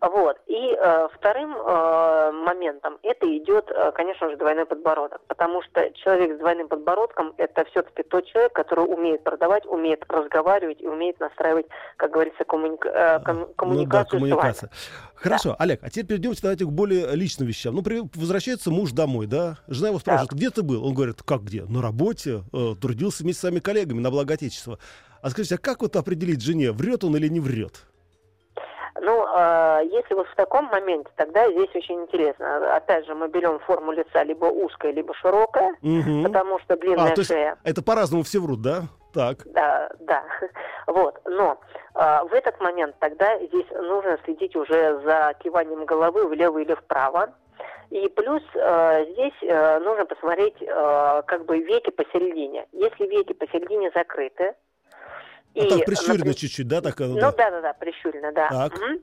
Вот. 0.00 0.38
И 0.46 0.76
э, 0.78 1.08
вторым 1.14 1.54
э, 1.54 2.32
моментом 2.32 2.98
это 3.02 3.26
идет, 3.36 3.70
э, 3.70 3.92
конечно 3.92 4.30
же, 4.30 4.36
двойной 4.36 4.64
подбородок. 4.64 5.20
Потому 5.26 5.62
что 5.62 5.90
человек 5.90 6.36
с 6.36 6.38
двойным 6.38 6.68
подбородком 6.68 7.34
это 7.36 7.64
все-таки 7.66 8.02
тот 8.04 8.24
человек, 8.26 8.52
который 8.54 8.86
умеет 8.86 9.22
продавать, 9.22 9.66
умеет 9.66 10.02
разговаривать 10.08 10.80
и 10.80 10.86
умеет 10.86 11.20
настраивать, 11.20 11.66
как 11.96 12.12
говорится, 12.12 12.44
коммуника- 12.44 12.88
э, 12.88 13.20
ком- 13.20 13.52
коммуникацию 13.54 14.20
ну, 14.20 14.26
да, 14.26 14.36
коммуникация. 14.36 14.70
Хорошо, 15.14 15.50
да. 15.50 15.56
Олег, 15.58 15.80
а 15.82 15.90
теперь 15.90 16.06
перейдемте 16.06 16.40
давайте 16.42 16.64
к 16.64 16.70
более 16.70 17.14
личным 17.14 17.46
вещам. 17.46 17.74
Ну, 17.74 17.82
при, 17.82 18.00
возвращается 18.14 18.70
муж 18.70 18.92
домой, 18.92 19.26
да? 19.26 19.58
Жена 19.68 19.88
его 19.88 19.98
спрашивает, 19.98 20.30
так. 20.30 20.38
где 20.38 20.48
ты 20.48 20.62
был? 20.62 20.82
Он 20.82 20.94
говорит, 20.94 21.22
как 21.22 21.42
где? 21.42 21.64
На 21.64 21.82
работе, 21.82 22.42
э, 22.54 22.74
трудился 22.80 23.22
вместе 23.22 23.38
с 23.38 23.40
своими 23.40 23.58
коллегами 23.58 24.00
на 24.00 24.10
благо 24.10 24.32
Отечества. 24.32 24.78
А 25.20 25.28
скажите, 25.28 25.56
а 25.56 25.58
как 25.58 25.82
вот 25.82 25.96
определить 25.96 26.40
жене, 26.40 26.72
врет 26.72 27.04
он 27.04 27.16
или 27.16 27.28
не 27.28 27.40
врет? 27.40 27.84
Ну, 29.00 29.26
э, 29.34 29.80
если 29.90 30.14
вот 30.14 30.26
в 30.28 30.34
таком 30.36 30.66
моменте, 30.66 31.10
тогда 31.16 31.50
здесь 31.50 31.74
очень 31.74 32.02
интересно. 32.02 32.76
Опять 32.76 33.06
же, 33.06 33.14
мы 33.14 33.28
берем 33.28 33.58
форму 33.60 33.92
лица 33.92 34.22
либо 34.22 34.46
узкая, 34.46 34.92
либо 34.92 35.14
широкая, 35.14 35.74
угу. 35.82 36.22
потому 36.22 36.58
что 36.60 36.76
длинная 36.76 37.12
а, 37.12 37.22
шея. 37.22 37.56
Это 37.64 37.82
по-разному 37.82 38.22
все 38.22 38.40
врут, 38.40 38.60
да? 38.62 38.82
Так. 39.12 39.38
Да, 39.46 39.90
да. 40.00 40.22
Вот. 40.86 41.20
Но 41.24 41.58
э, 41.94 42.18
в 42.28 42.32
этот 42.32 42.60
момент 42.60 42.96
тогда 42.98 43.38
здесь 43.38 43.66
нужно 43.70 44.18
следить 44.24 44.56
уже 44.56 45.00
за 45.04 45.34
киванием 45.40 45.84
головы 45.84 46.26
влево 46.26 46.58
или 46.58 46.74
вправо. 46.74 47.32
И 47.90 48.08
плюс 48.08 48.42
э, 48.54 49.04
здесь 49.12 49.34
э, 49.42 49.78
нужно 49.80 50.04
посмотреть 50.06 50.56
э, 50.60 51.22
как 51.26 51.44
бы 51.44 51.58
веки 51.58 51.90
посередине. 51.90 52.66
Если 52.72 53.06
веки 53.06 53.32
посередине 53.32 53.90
закрыты, 53.94 54.54
и, 55.54 55.60
а 55.60 55.68
так 55.68 55.84
прищурено 55.84 56.14
например, 56.14 56.34
чуть-чуть, 56.36 56.68
да? 56.68 56.80
Так, 56.80 57.00
ну 57.00 57.14
да, 57.18 57.32
да, 57.32 57.60
да, 57.60 57.72
прищурено, 57.72 58.32
да. 58.32 58.48
Так. 58.48 58.72
Угу. 58.74 59.00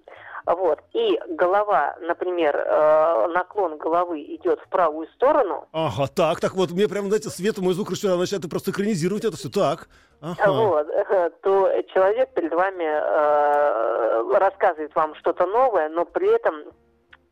Вот. 0.48 0.80
И 0.94 1.20
голова, 1.28 1.98
например, 2.00 2.56
э, 2.56 3.28
наклон 3.34 3.78
головы 3.78 4.22
идет 4.22 4.62
в 4.62 4.70
правую 4.70 5.08
сторону. 5.10 5.68
Ага, 5.74 6.08
так, 6.08 6.40
так 6.40 6.54
вот, 6.54 6.72
мне 6.72 6.88
прям, 6.88 7.08
знаете, 7.08 7.30
свет 7.30 7.58
мой 7.58 7.74
звук 7.74 7.92
решил, 7.92 8.18
начинает 8.18 8.50
просто 8.50 8.72
экранизировать 8.72 9.26
это 9.26 9.36
все. 9.36 9.50
Так. 9.50 9.90
Ага. 10.22 10.52
Вот, 10.52 10.88
то 11.42 11.70
человек 11.94 12.30
перед 12.34 12.54
вами 12.54 12.86
э, 12.86 14.38
рассказывает 14.40 14.96
вам 14.96 15.16
что-то 15.16 15.46
новое, 15.46 15.90
но 15.90 16.06
при 16.06 16.34
этом 16.34 16.56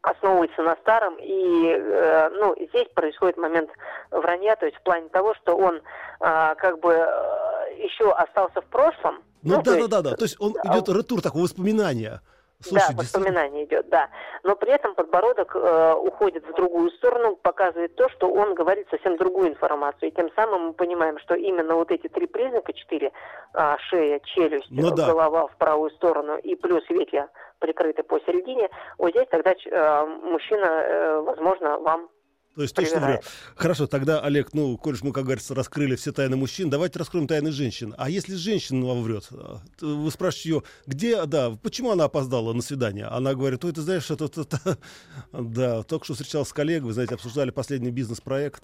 основывается 0.02 0.62
на 0.62 0.76
старом, 0.76 1.16
и 1.20 1.70
э, 1.70 2.30
ну, 2.32 2.56
здесь 2.70 2.88
происходит 2.94 3.38
момент 3.38 3.70
вранья, 4.12 4.56
то 4.56 4.66
есть 4.66 4.78
в 4.78 4.84
плане 4.84 5.10
того, 5.10 5.34
что 5.36 5.56
он 5.58 5.78
э, 5.78 6.56
как 6.58 6.80
бы 6.80 6.94
э, 6.94 7.55
еще 7.78 8.12
остался 8.12 8.62
в 8.62 8.66
прошлом. 8.66 9.24
Ну, 9.44 9.58
ну 9.58 9.62
да, 9.62 9.76
да, 9.76 9.88
да, 9.88 10.02
да, 10.02 10.16
то 10.16 10.24
есть 10.24 10.38
он 10.40 10.54
идет 10.64 10.90
ретур 10.90 11.22
такого 11.22 11.44
воспоминания. 11.44 12.22
Слушай, 12.62 12.96
да, 12.96 12.98
воспоминание 12.98 13.66
идет, 13.66 13.90
да. 13.90 14.10
Но 14.44 14.56
при 14.56 14.72
этом 14.72 14.96
подбородок 14.96 15.56
э, 15.56 15.94
уходит 15.94 16.48
в 16.48 16.54
другую 16.56 16.90
сторону, 16.92 17.36
показывает 17.36 17.96
то, 17.96 18.10
что 18.10 18.32
он 18.32 18.56
говорит 18.56 18.88
совсем 18.90 19.18
другую 19.18 19.50
информацию. 19.50 20.10
И 20.10 20.16
тем 20.16 20.30
самым 20.36 20.68
мы 20.68 20.74
понимаем, 20.74 21.20
что 21.20 21.36
именно 21.36 21.76
вот 21.76 21.92
эти 21.92 22.08
три 22.08 22.28
признака, 22.28 22.74
четыре, 22.74 23.12
э, 23.54 23.76
шея, 23.90 24.20
челюсть, 24.24 24.68
ну, 24.70 24.96
да. 24.96 25.08
голова 25.08 25.48
в 25.48 25.58
правую 25.58 25.92
сторону 25.92 26.38
и 26.38 26.56
плюс 26.56 26.84
веки 26.90 27.28
прикрыты 27.60 28.04
посередине, 28.04 28.70
вот 28.98 29.12
здесь 29.12 29.28
тогда 29.30 29.52
э, 29.52 30.06
мужчина, 30.24 30.66
э, 30.66 31.22
возможно, 31.22 31.78
вам 31.80 32.10
то 32.56 32.62
есть 32.62 32.76
точно 32.76 33.00
врет. 33.00 33.24
Хорошо, 33.56 33.86
тогда, 33.88 34.22
Олег, 34.22 34.54
ну, 34.54 34.78
коль 34.78 34.96
мы, 35.04 35.12
как 35.12 35.26
говорится, 35.26 35.54
раскрыли 35.54 35.96
все 35.96 36.12
тайны 36.12 36.38
мужчин, 36.38 36.70
давайте 36.70 37.00
раскроем 37.00 37.28
тайны 37.28 37.52
женщин. 37.52 37.94
А 37.98 38.10
если 38.10 38.36
женщина 38.36 38.86
вам 38.86 39.04
врет, 39.04 39.28
э, 39.32 39.58
вы 39.82 40.10
спрашиваете 40.10 40.50
ее, 40.50 40.64
где, 40.88 41.26
да, 41.26 41.52
почему 41.62 41.92
она 41.92 42.06
опоздала 42.06 42.54
на 42.54 42.62
свидание? 42.62 43.08
Она 43.08 43.34
говорит, 43.34 43.66
ой, 43.66 43.74
ты 43.74 43.82
знаешь, 43.82 44.10
это, 44.10 44.26
это, 44.26 44.42
это 44.42 44.78
да, 45.34 45.84
только 45.84 46.06
что 46.06 46.14
встречался 46.14 46.52
с 46.52 46.54
коллегой, 46.54 46.88
вы 46.88 46.94
знаете, 46.94 47.16
обсуждали 47.16 47.52
последний 47.52 47.92
бизнес-проект. 47.92 48.64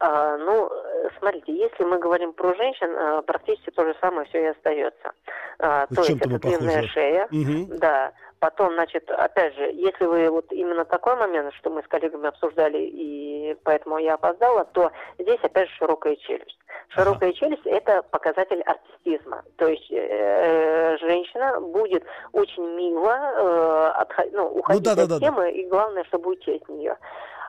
А, 0.00 0.36
ну, 0.38 0.70
смотрите, 1.18 1.54
если 1.54 1.84
мы 1.84 1.98
говорим 1.98 2.32
про 2.32 2.54
женщин, 2.54 2.88
э, 2.88 3.22
практически 3.22 3.70
то 3.70 3.84
же 3.84 3.94
самое 4.00 4.26
все 4.28 4.42
и 4.44 4.46
остается. 4.46 5.12
А, 5.58 5.86
то 5.88 6.02
есть 6.02 6.22
это 6.22 6.38
длинная 6.38 6.86
шея, 6.88 7.26
угу. 7.30 7.78
да. 7.78 8.12
Потом, 8.40 8.74
значит, 8.74 9.10
опять 9.10 9.54
же, 9.54 9.70
если 9.72 10.04
вы 10.04 10.30
вот 10.30 10.52
именно 10.52 10.84
такой 10.84 11.16
момент, 11.16 11.52
что 11.54 11.70
мы 11.70 11.82
с 11.82 11.88
коллегами 11.88 12.28
обсуждали, 12.28 12.78
и 12.78 13.56
поэтому 13.64 13.98
я 13.98 14.14
опоздала, 14.14 14.64
то 14.64 14.92
здесь 15.18 15.40
опять 15.42 15.68
же 15.68 15.74
широкая 15.76 16.16
челюсть. 16.16 16.58
Широкая 16.88 17.30
ага. 17.30 17.38
челюсть– 17.38 17.62
это 17.66 18.02
показатель 18.04 18.62
артистизма. 18.62 19.42
То 19.56 19.66
есть 19.66 19.90
э, 19.90 20.96
женщина 21.00 21.60
будет 21.60 22.04
очень 22.32 22.64
мило 22.76 23.16
э, 23.16 23.92
отход, 23.96 24.26
ну, 24.32 24.46
уходить 24.46 24.86
ну, 24.86 24.94
да, 24.94 25.02
от 25.02 25.08
да, 25.08 25.18
темы, 25.18 25.42
да. 25.42 25.48
и 25.48 25.66
главное, 25.66 26.04
чтобы 26.04 26.30
уйти 26.30 26.56
от 26.56 26.68
нее. 26.68 26.96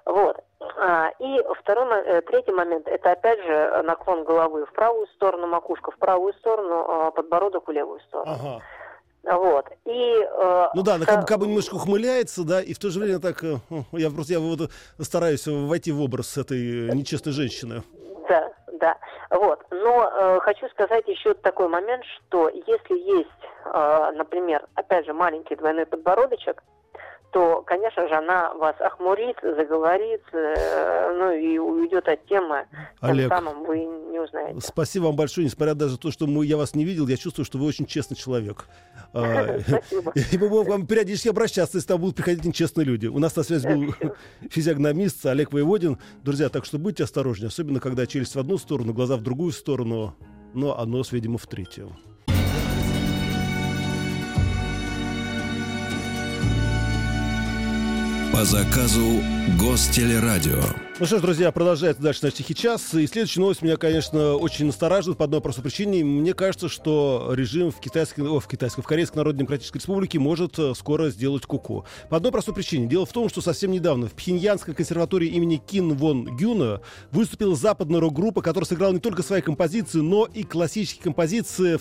Вот. 0.05 0.37
А, 0.77 1.11
и 1.19 1.39
второй, 1.59 2.01
э, 2.01 2.21
третий 2.21 2.51
момент, 2.51 2.87
это 2.87 3.11
опять 3.11 3.39
же 3.43 3.83
наклон 3.83 4.23
головы 4.23 4.65
в 4.65 4.73
правую 4.73 5.07
сторону, 5.07 5.47
макушка 5.47 5.91
в 5.91 5.97
правую 5.97 6.33
сторону, 6.33 6.85
а, 6.87 7.11
подбородок 7.11 7.67
в 7.67 7.71
левую 7.71 7.99
сторону. 8.01 8.31
Ага. 8.31 8.61
Вот. 9.23 9.65
И, 9.85 10.15
э, 10.21 10.67
ну 10.73 10.81
да, 10.81 10.95
она 10.95 11.05
как, 11.05 11.27
как 11.27 11.39
бы 11.39 11.47
немножко 11.47 11.75
ухмыляется, 11.75 12.43
да, 12.43 12.61
и 12.61 12.73
в 12.73 12.79
то 12.79 12.89
же 12.89 12.99
время 12.99 13.19
так, 13.19 13.43
э, 13.43 13.57
я 13.91 14.09
просто 14.09 14.33
я 14.33 14.39
вот 14.39 14.71
стараюсь 14.99 15.45
войти 15.45 15.91
в 15.91 16.01
образ 16.01 16.37
этой 16.37 16.93
нечестной 16.95 17.33
женщины. 17.33 17.83
Да, 18.29 18.51
да. 18.79 18.97
Вот. 19.29 19.59
Но 19.71 20.09
э, 20.09 20.39
хочу 20.41 20.67
сказать 20.69 21.07
еще 21.07 21.33
такой 21.33 21.67
момент, 21.67 22.03
что 22.05 22.49
если 22.49 22.97
есть, 22.97 23.29
э, 23.65 24.11
например, 24.15 24.65
опять 24.75 25.05
же, 25.05 25.13
маленький 25.13 25.55
двойной 25.55 25.85
подбородочек, 25.85 26.63
то, 27.31 27.61
конечно 27.65 28.07
же, 28.07 28.15
она 28.15 28.53
вас 28.55 28.75
охмурит, 28.79 29.37
заговорит, 29.41 30.21
э, 30.33 31.13
ну 31.13 31.31
и 31.31 31.57
уйдет 31.57 32.07
от 32.07 32.25
темы. 32.25 32.65
Олег, 33.01 33.29
Тем 33.29 33.37
самым 33.37 33.63
вы 33.65 33.79
не 33.79 34.19
узнаете. 34.19 34.59
Спасибо 34.61 35.05
вам 35.05 35.15
большое, 35.15 35.45
несмотря 35.45 35.75
даже 35.75 35.93
на 35.93 35.97
то, 35.97 36.11
что 36.11 36.27
мы, 36.27 36.45
я 36.45 36.57
вас 36.57 36.75
не 36.75 36.85
видел, 36.85 37.07
я 37.07 37.17
чувствую, 37.17 37.45
что 37.45 37.57
вы 37.57 37.65
очень 37.65 37.85
честный 37.85 38.17
человек. 38.17 38.65
А, 39.11 39.59
Спасибо. 39.67 40.13
И 40.31 40.37
мы 40.37 40.49
будем 40.49 40.69
вам 40.69 40.85
периодически 40.85 41.29
обращаться, 41.29 41.77
если 41.77 41.87
там 41.87 41.99
будут 41.99 42.15
приходить 42.15 42.45
нечестные 42.45 42.85
люди. 42.85 43.07
У 43.07 43.17
нас 43.17 43.35
на 43.35 43.41
связи 43.41 43.67
был 43.67 43.95
физиогномист 44.51 45.25
Олег 45.25 45.51
Воеводин. 45.51 45.97
Друзья, 46.21 46.49
так 46.49 46.63
что 46.63 46.77
будьте 46.77 47.05
осторожнее, 47.05 47.47
особенно 47.47 47.79
когда 47.79 48.05
челюсть 48.05 48.35
в 48.35 48.39
одну 48.39 48.59
сторону, 48.59 48.93
глаза 48.93 49.15
в 49.17 49.23
другую 49.23 49.51
сторону, 49.51 50.15
но 50.53 50.79
а 50.79 50.85
нос, 50.85 51.11
видимо, 51.11 51.39
в 51.39 51.47
третью. 51.47 51.97
По 58.39 58.45
заказу 58.45 59.21
Гостелерадио. 59.59 60.61
Ну 60.97 61.05
что 61.05 61.17
ж, 61.17 61.21
друзья, 61.21 61.51
продолжается 61.51 62.01
дальше 62.01 62.21
наш 62.23 62.35
тихий 62.35 62.55
час. 62.55 62.93
И 62.93 63.05
следующая 63.05 63.41
новость 63.41 63.61
меня, 63.61 63.75
конечно, 63.75 64.35
очень 64.35 64.65
настораживает 64.65 65.17
по 65.17 65.25
одной 65.25 65.41
простой 65.41 65.65
причине. 65.65 66.05
Мне 66.05 66.33
кажется, 66.33 66.69
что 66.69 67.33
режим 67.35 67.69
в 67.69 67.81
китайской, 67.81 68.21
о, 68.21 68.39
в 68.39 68.47
китайской, 68.47 68.79
в 68.79 68.85
Корейской 68.85 69.17
Народно-Демократической 69.17 69.79
Республике 69.79 70.19
может 70.19 70.57
э, 70.57 70.73
скоро 70.73 71.09
сделать 71.09 71.45
куку. 71.45 71.83
По 72.09 72.15
одной 72.15 72.31
простой 72.31 72.55
причине. 72.55 72.87
Дело 72.87 73.05
в 73.05 73.11
том, 73.11 73.27
что 73.27 73.41
совсем 73.41 73.71
недавно 73.71 74.07
в 74.07 74.13
Пхеньянской 74.13 74.73
консерватории 74.73 75.27
имени 75.27 75.57
Кин 75.57 75.95
Вон 75.95 76.37
Гюна 76.37 76.79
выступила 77.11 77.57
западная 77.57 77.99
рок-группа, 77.99 78.41
которая 78.41 78.69
сыграла 78.69 78.93
не 78.93 78.99
только 78.99 79.21
свои 79.21 79.41
композиции, 79.41 79.99
но 79.99 80.23
и 80.23 80.43
классические 80.43 81.03
композиции 81.03 81.77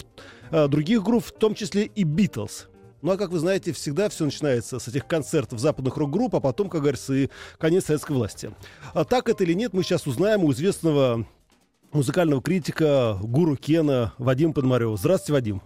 э, 0.50 0.66
других 0.66 1.04
групп, 1.04 1.24
в 1.24 1.30
том 1.30 1.54
числе 1.54 1.84
и 1.84 2.02
Битлз. 2.02 2.66
Ну, 3.00 3.12
а 3.12 3.16
как 3.16 3.30
вы 3.30 3.38
знаете, 3.38 3.72
всегда 3.72 4.08
все 4.08 4.24
начинается 4.24 4.80
с 4.80 4.88
этих 4.88 5.06
концертов 5.06 5.60
западных 5.60 5.96
рок-групп, 5.96 6.34
а 6.34 6.40
потом, 6.40 6.68
как 6.68 6.80
говорится, 6.80 7.14
и 7.14 7.28
конец 7.58 7.86
советской 7.86 8.12
власти. 8.12 8.50
А 8.92 9.04
так 9.04 9.28
это 9.28 9.44
или 9.44 9.52
нет, 9.52 9.72
мы 9.72 9.84
сейчас 9.84 10.06
узнаем 10.06 10.42
у 10.42 10.50
известного 10.50 11.24
музыкального 11.92 12.42
критика, 12.42 13.16
гуру 13.22 13.56
Кена 13.56 14.14
Вадима 14.18 14.52
Подмарева. 14.52 14.96
Здравствуйте, 14.96 15.32
Вадим. 15.32 15.62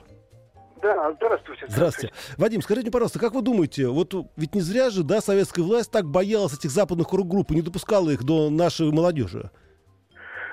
Да, 0.83 1.13
здравствуйте, 1.13 1.67
здравствуйте. 1.69 2.15
Вадим, 2.37 2.61
скажите 2.61 2.87
мне, 2.87 2.93
пожалуйста, 2.93 3.19
как 3.19 3.33
вы 3.33 3.41
думаете, 3.41 3.87
вот 3.89 4.15
ведь 4.37 4.55
не 4.55 4.61
зря 4.61 4.91
же, 4.91 5.03
да, 5.03 5.21
советская 5.21 5.65
власть 5.65 5.91
так 5.91 6.05
боялась 6.05 6.55
этих 6.55 6.71
западных 6.71 7.13
рок-групп 7.13 7.51
и 7.53 7.55
не 7.55 7.63
допускала 7.63 8.11
их 8.11 8.25
до 8.25 8.51
нашей 8.51 8.91
молодежи? 8.91 9.51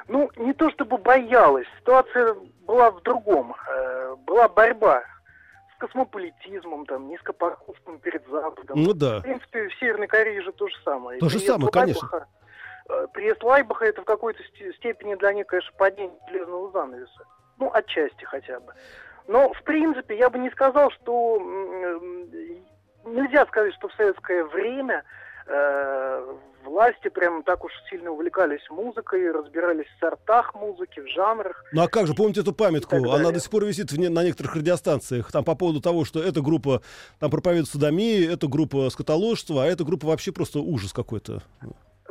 Ну, 0.08 0.30
не 0.38 0.54
то 0.54 0.72
чтобы 0.72 0.98
боялась, 0.98 1.68
ситуация 1.80 2.36
была 2.66 2.92
в 2.92 3.02
другом. 3.04 3.54
Э, 3.68 4.16
была 4.26 4.48
борьба 4.48 5.04
космополитизмом, 5.80 6.86
там, 6.86 7.08
низкопоходством 7.08 8.00
перед 8.00 8.28
Западом. 8.28 8.84
Ну 8.84 8.94
да. 8.94 9.20
В 9.20 9.24
принципе, 9.24 9.70
в 9.70 9.74
Северной 9.80 10.08
Корее 10.08 10.42
же 10.42 10.52
то 10.52 10.68
же 10.68 10.76
самое. 10.84 11.20
То 11.20 11.30
же 11.30 11.40
самое, 11.40 11.72
конечно. 11.72 12.28
Э, 12.90 13.08
приезд 13.14 13.42
Лайбаха 13.44 13.86
это 13.86 14.02
в 14.02 14.06
какой-то 14.06 14.44
степени 14.78 15.16
для 15.16 15.34
них, 15.34 15.48
конечно, 15.48 15.72
падение 15.78 16.20
железного 16.30 16.72
занавеса. 16.72 17.26
Ну, 17.58 17.72
отчасти 17.74 18.24
хотя 18.26 18.60
бы. 18.60 18.74
Но, 19.28 19.54
в 19.54 19.64
принципе, 19.64 20.18
я 20.18 20.30
бы 20.30 20.38
не 20.38 20.50
сказал, 20.52 20.92
что... 20.92 21.40
Нельзя 23.06 23.46
сказать, 23.46 23.74
что 23.76 23.88
в 23.88 23.94
советское 23.94 24.44
время 24.44 25.04
э, 25.50 26.26
власти 26.64 27.10
прям 27.10 27.44
так 27.44 27.64
уж 27.64 27.72
сильно 27.90 28.12
увлекались 28.12 28.62
музыкой, 28.70 29.32
разбирались 29.32 29.88
в 29.88 30.00
сортах 30.00 30.54
музыки, 30.56 31.00
в 31.00 31.08
жанрах. 31.08 31.64
Ну 31.74 31.84
а 31.84 31.88
как 31.88 32.08
же, 32.08 32.14
помните 32.14 32.42
эту 32.42 32.54
памятку? 32.54 32.96
Она 32.96 33.32
до 33.32 33.40
сих 33.40 33.50
пор 33.50 33.66
висит 33.66 33.92
в 33.92 34.00
на 34.00 34.24
некоторых 34.24 34.56
радиостанциях. 34.56 35.32
Там 35.32 35.44
по 35.44 35.56
поводу 35.56 35.82
того, 35.82 36.06
что 36.06 36.22
эта 36.22 36.42
группа 36.42 36.82
там 37.20 37.30
проповедует 37.32 37.68
садомию, 37.68 38.32
эта 38.32 38.48
группа 38.48 38.90
скотоложство, 38.90 39.64
а 39.64 39.68
эта 39.68 39.84
группа 39.84 40.08
вообще 40.08 40.32
просто 40.32 40.60
ужас 40.60 40.94
какой-то. 40.94 41.42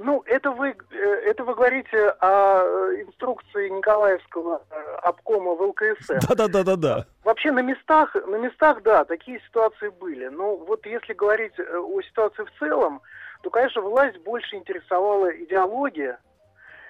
Ну, 0.00 0.22
это 0.26 0.52
вы, 0.52 0.76
э, 0.90 0.96
это 1.26 1.42
вы 1.44 1.54
говорите 1.54 2.10
о 2.20 2.62
э, 2.62 3.02
инструкции 3.02 3.68
Николаевского 3.68 4.62
обкома 5.02 5.54
в 5.54 5.62
ЛКСМ. 5.62 6.18
Да-да-да-да-да. 6.28 7.06
Вообще 7.24 7.50
на 7.50 7.60
местах, 7.60 8.14
на 8.14 8.36
местах, 8.36 8.82
да, 8.84 9.04
такие 9.04 9.40
ситуации 9.40 9.88
были. 9.88 10.28
Но 10.28 10.56
вот 10.56 10.86
если 10.86 11.14
говорить 11.14 11.58
о 11.58 12.00
ситуации 12.02 12.44
в 12.44 12.58
целом, 12.60 13.02
то, 13.42 13.50
конечно, 13.50 13.80
власть 13.80 14.18
больше 14.18 14.56
интересовала 14.56 15.28
идеология 15.44 16.18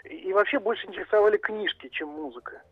и 0.05 0.33
вообще 0.33 0.59
больше 0.59 0.87
интересовали 0.87 1.37
книжки, 1.37 1.89
чем 1.89 2.09
музыка. 2.09 2.63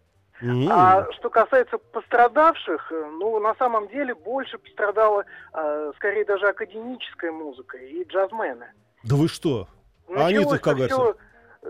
Mm-hmm. 0.43 0.69
А 0.71 1.07
что 1.13 1.31
касается 1.31 1.79
пострадавших, 1.79 2.91
ну, 2.91 3.39
на 3.41 3.55
самом 3.55 3.89
деле 3.89 4.15
больше 4.15 4.59
пострадала, 4.59 5.25
э, 5.55 5.93
скорее 5.97 6.25
даже 6.27 6.47
академическая 6.49 7.33
музыка 7.33 7.79
и 7.79 8.05
джазмены. 8.05 8.67
Да 9.03 9.17
вы 9.17 9.29
что? 9.29 9.67
А 10.09 10.27
они-то 10.27 10.59
как 10.59 10.77
все, 10.77 11.17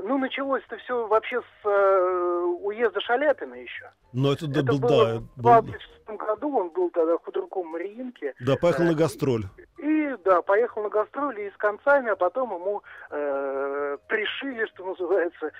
Ну, 0.04 0.18
началось 0.18 0.62
это 0.68 0.78
все 0.78 1.06
вообще 1.06 1.40
с 1.40 1.66
э, 1.68 2.56
уезда 2.62 3.00
Шаляпина 3.00 3.54
еще. 3.54 3.90
Но 4.12 4.32
это, 4.32 4.46
это 4.46 4.62
был, 4.62 4.78
да. 4.78 5.18
В 5.36 5.42
26 5.42 6.06
году 6.18 6.58
он 6.58 6.68
был 6.70 6.90
тогда 6.90 7.16
худруком 7.18 7.68
Мариинки. 7.68 8.34
Да, 8.40 8.56
поехал 8.56 8.84
э, 8.84 8.86
на 8.88 8.94
гастроль. 8.94 9.44
И, 9.78 10.16
да, 10.24 10.42
поехал 10.42 10.82
на 10.82 10.88
гастроли 10.88 11.42
и 11.42 11.50
с 11.50 11.56
концами, 11.56 12.10
а 12.10 12.16
потом 12.16 12.54
ему 12.54 12.82
э, 13.10 13.98
пришили, 14.08 14.66
что 14.66 14.84
называется, 14.84 15.50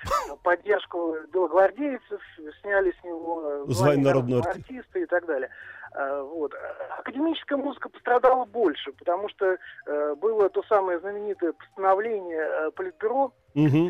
поддержку 0.43 1.15
белогвардейцев, 1.33 2.21
сняли 2.61 2.93
с 2.99 3.03
него 3.03 3.43
э, 3.45 3.65
звание 3.67 4.05
народного 4.05 4.43
артиста 4.43 4.99
и 4.99 5.05
так 5.05 5.25
далее. 5.25 5.49
Э, 5.93 6.21
вот. 6.21 6.53
Академическая 6.99 7.57
музыка 7.57 7.89
пострадала 7.89 8.45
больше, 8.45 8.91
потому 8.93 9.29
что 9.29 9.57
э, 9.85 10.15
было 10.15 10.49
то 10.49 10.63
самое 10.63 10.99
знаменитое 10.99 11.53
постановление 11.53 12.41
э, 12.41 12.71
Политбюро 12.71 13.33
угу. 13.57 13.89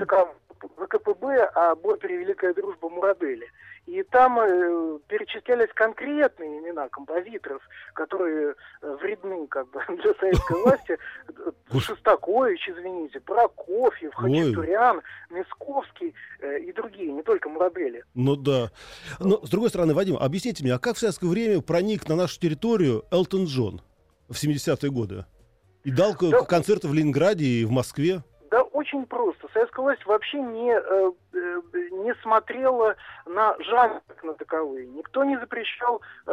ВКПБ 0.77 1.43
об 1.53 1.85
опере 1.85 2.17
«Великая 2.17 2.53
дружба 2.53 2.89
Мурадели». 2.89 3.47
И 3.85 4.03
там 4.03 4.37
э, 4.37 4.99
перечислялись 5.07 5.69
конкретные 5.73 6.59
имена 6.59 6.89
композиторов, 6.89 7.61
которые 7.93 8.53
э, 8.81 8.97
вредны 9.01 9.47
как 9.47 9.69
бы 9.71 9.81
для 10.01 10.13
советской 10.15 10.61
власти. 10.61 10.97
Шостакович, 11.79 12.67
извините, 12.67 13.21
Прокофьев, 13.21 14.13
Хачатурян, 14.13 15.01
Мисковский 15.29 16.13
э, 16.41 16.59
и 16.59 16.73
другие, 16.73 17.13
не 17.13 17.23
только 17.23 17.47
Мурадели. 17.47 18.03
Ну 18.13 18.35
да. 18.35 18.71
Но, 19.19 19.45
с 19.45 19.49
другой 19.49 19.69
стороны, 19.69 19.93
Вадим, 19.93 20.17
объясните 20.17 20.63
мне, 20.63 20.73
а 20.73 20.79
как 20.79 20.97
в 20.97 20.99
советское 20.99 21.27
время 21.27 21.61
проник 21.61 22.09
на 22.09 22.17
нашу 22.17 22.41
территорию 22.41 23.05
Элтон 23.09 23.45
Джон 23.45 23.81
в 24.27 24.33
70-е 24.33 24.91
годы? 24.91 25.25
И 25.85 25.91
дал 25.91 26.13
да. 26.19 26.41
концерты 26.43 26.89
в 26.89 26.93
Ленинграде 26.93 27.45
и 27.45 27.63
в 27.63 27.71
Москве? 27.71 28.21
Очень 28.77 29.07
просто. 29.07 29.47
Советская 29.53 29.81
власть 29.81 30.05
вообще 30.05 30.39
не, 30.39 30.69
э, 30.71 31.11
э, 31.33 31.61
не 31.93 32.13
смотрела 32.21 32.95
на 33.25 33.55
жанр 33.57 34.01
как 34.07 34.23
на 34.23 34.35
таковые. 34.35 34.85
Никто 34.85 35.23
не 35.23 35.35
запрещал 35.39 35.99
э, 36.27 36.31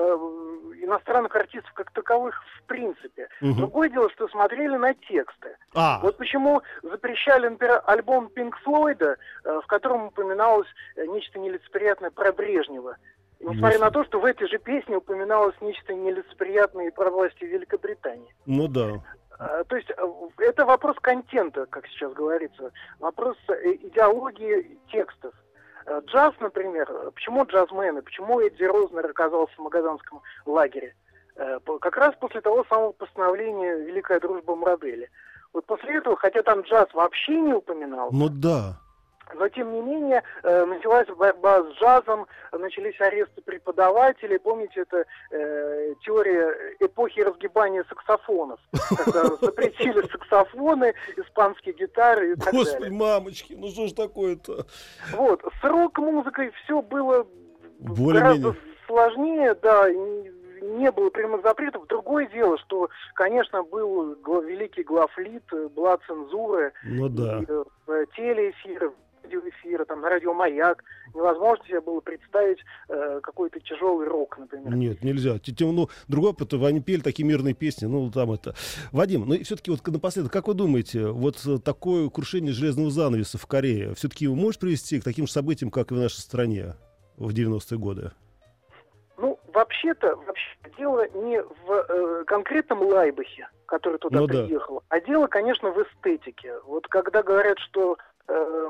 иностранных 0.83 1.35
артистов 1.35 1.73
как 1.73 1.91
таковых 1.93 2.39
в 2.59 2.65
принципе. 2.65 3.29
Угу. 3.41 3.55
Другое 3.55 3.89
дело, 3.89 4.11
что 4.11 4.29
смотрели 4.29 4.77
на 4.77 4.93
тексты. 4.93 5.57
А. 5.75 6.01
Вот 6.03 6.19
почему 6.19 6.61
запрещали, 6.83 7.49
например, 7.49 7.81
альбом 7.87 8.29
Пинк 8.29 8.59
Флойда, 8.59 9.17
э, 9.45 9.61
в 9.63 9.67
котором 9.67 10.09
упоминалось 10.09 10.69
э, 10.97 11.07
нечто 11.07 11.39
нелицеприятное 11.39 12.11
про 12.11 12.31
Брежнева. 12.31 12.99
Несмотря 13.41 13.79
на 13.79 13.91
то, 13.91 14.05
что 14.05 14.21
в 14.21 14.25
этой 14.27 14.49
же 14.49 14.59
песне 14.59 14.97
упоминалось 14.97 15.57
нечто 15.63 15.95
нелицеприятное 15.95 16.91
про 16.91 17.11
власти 17.11 17.45
Великобритании. 17.45 18.35
Ну 18.45 18.69
да. 18.69 19.03
А, 19.39 19.65
то 19.65 19.77
есть 19.77 19.91
э, 19.91 19.95
это 20.39 20.65
вопрос 20.65 20.97
контента, 21.01 21.67
как 21.67 21.87
сейчас 21.89 22.13
говорится, 22.13 22.73
вопрос 23.01 23.37
э, 23.49 23.75
идеологии 23.75 24.79
текстов. 24.91 25.35
Э, 25.87 26.01
джаз, 26.07 26.35
например, 26.41 26.87
почему 27.15 27.45
джазмены, 27.45 28.03
почему 28.03 28.41
Эдди 28.41 28.65
Рознер 28.65 29.07
оказался 29.07 29.55
в 29.57 29.61
Магаданском 29.61 30.23
лагере? 30.47 30.95
Как 31.81 31.97
раз 31.97 32.15
после 32.21 32.41
того 32.43 32.65
самого 32.69 32.93
постановления 32.93 33.81
«Великая 33.81 34.21
дружба 34.21 34.55
Мрадели». 34.55 35.11
Вот 35.53 35.67
после 35.67 35.97
этого, 35.99 36.17
хотя 36.17 36.45
там 36.45 36.61
джаз 36.61 36.87
вообще 36.95 37.41
не 37.41 37.53
упоминал. 37.53 38.11
Ну 38.13 38.29
да. 38.29 38.79
Но, 39.33 39.49
тем 39.49 39.73
не 39.73 39.81
менее, 39.81 40.23
э, 40.43 40.65
началась 40.67 41.09
борьба 41.09 41.63
с 41.63 41.73
джазом, 41.79 42.27
начались 42.53 43.01
аресты 43.01 43.41
преподавателей. 43.43 44.39
Помните, 44.39 44.81
это 44.83 45.05
э, 45.31 45.95
теория 46.05 46.77
эпохи 46.81 47.21
разгибания 47.21 47.85
саксофонов, 47.89 48.61
когда 48.97 49.25
запретили 49.41 50.07
саксофоны, 50.09 50.95
испанские 51.17 51.75
гитары 51.75 52.33
и 52.33 52.35
так 52.35 52.53
далее. 52.53 52.65
Господи, 52.65 52.91
мамочки, 52.91 53.55
ну 53.55 53.69
что 53.69 53.87
ж 53.87 53.93
такое-то? 53.93 54.67
Вот, 55.13 55.43
с 55.61 55.65
рок-музыкой 55.65 56.53
все 56.65 56.83
было 56.83 57.27
гораздо 57.81 58.55
сложнее, 58.87 59.55
да, 59.63 59.89
не 59.91 60.91
было 60.91 61.11
прямых 61.11 61.43
запретов. 61.43 61.87
Другое 61.89 62.27
дело, 62.29 62.59
что, 62.59 62.89
конечно, 63.15 63.63
был 63.63 64.15
великий 64.43 64.83
главлит, 64.83 65.45
была 65.75 65.99
цензура, 66.07 66.73
ну, 66.85 67.09
да. 67.09 67.43
э, 67.47 68.05
телеэфиры, 68.17 68.93
радиоэфира, 69.25 69.85
там, 69.85 70.01
на 70.01 70.09
радио 70.09 70.33
«Маяк». 70.35 70.85
Невозможно 71.15 71.65
себе 71.67 71.81
было 71.81 72.01
представить 72.01 72.59
э, 72.89 73.21
какой-то 73.23 73.61
тяжелый 73.61 74.07
рок, 74.07 74.39
например. 74.39 74.75
Нет, 74.75 75.03
нельзя. 75.03 75.39
Ну, 75.61 75.89
другой 76.09 76.31
опыт, 76.31 76.53
они 76.55 76.81
пели 76.81 77.01
такие 77.01 77.27
мирные 77.27 77.55
песни, 77.55 77.87
ну, 77.87 78.11
там 78.11 78.33
это... 78.33 78.55
Вадим, 78.93 79.25
ну, 79.27 79.37
все-таки 79.43 79.71
вот 79.71 79.87
напоследок, 79.87 80.33
как 80.33 80.49
вы 80.49 80.55
думаете, 80.55 81.07
вот 81.07 81.39
такое 81.65 82.09
крушение 82.11 82.53
железного 82.53 82.91
занавеса 82.91 83.39
в 83.39 83.47
Корее 83.47 83.95
все-таки 83.95 84.29
может 84.29 84.61
привести 84.61 85.01
к 85.01 85.05
таким 85.05 85.27
же 85.27 85.33
событиям, 85.33 85.71
как 85.71 85.91
и 85.91 85.95
в 85.95 85.99
нашей 85.99 86.21
стране 86.21 86.75
в 87.17 87.31
90-е 87.31 87.79
годы? 87.79 88.11
Ну, 89.17 89.39
вообще-то, 89.53 90.17
вообще 90.17 90.57
дело 90.77 91.07
не 91.15 91.41
в 91.41 91.71
э, 91.71 92.25
конкретном 92.27 92.83
Лайбахе, 92.83 93.49
который 93.67 93.99
туда 93.99 94.21
ну, 94.21 94.29
приехал, 94.29 94.83
да. 94.91 94.97
а 94.97 95.01
дело, 95.01 95.27
конечно, 95.27 95.71
в 95.71 95.83
эстетике. 95.83 96.55
Вот 96.67 96.89
когда 96.89 97.23
говорят, 97.23 97.59
что 97.61 97.97
э, 98.27 98.69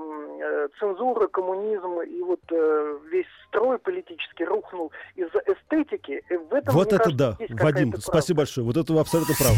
цензура, 0.79 1.27
коммунизм 1.29 2.00
и 2.00 2.22
вот 2.22 2.40
э, 2.50 2.98
весь 3.11 3.27
строй 3.48 3.79
политический 3.79 4.44
рухнул 4.44 4.92
из-за 5.16 5.38
эстетики. 5.46 6.22
Э, 6.29 6.38
в 6.38 6.55
этом, 6.55 6.74
вот 6.74 6.88
это 6.88 6.98
кажется, 6.98 7.16
да, 7.18 7.37
Вадим, 7.62 7.90
правда. 7.90 8.00
спасибо 8.00 8.38
большое. 8.38 8.66
Вот 8.66 8.77
это 8.77 8.92
вы 8.92 9.00
абсолютно 9.00 9.35
правы. 9.35 9.57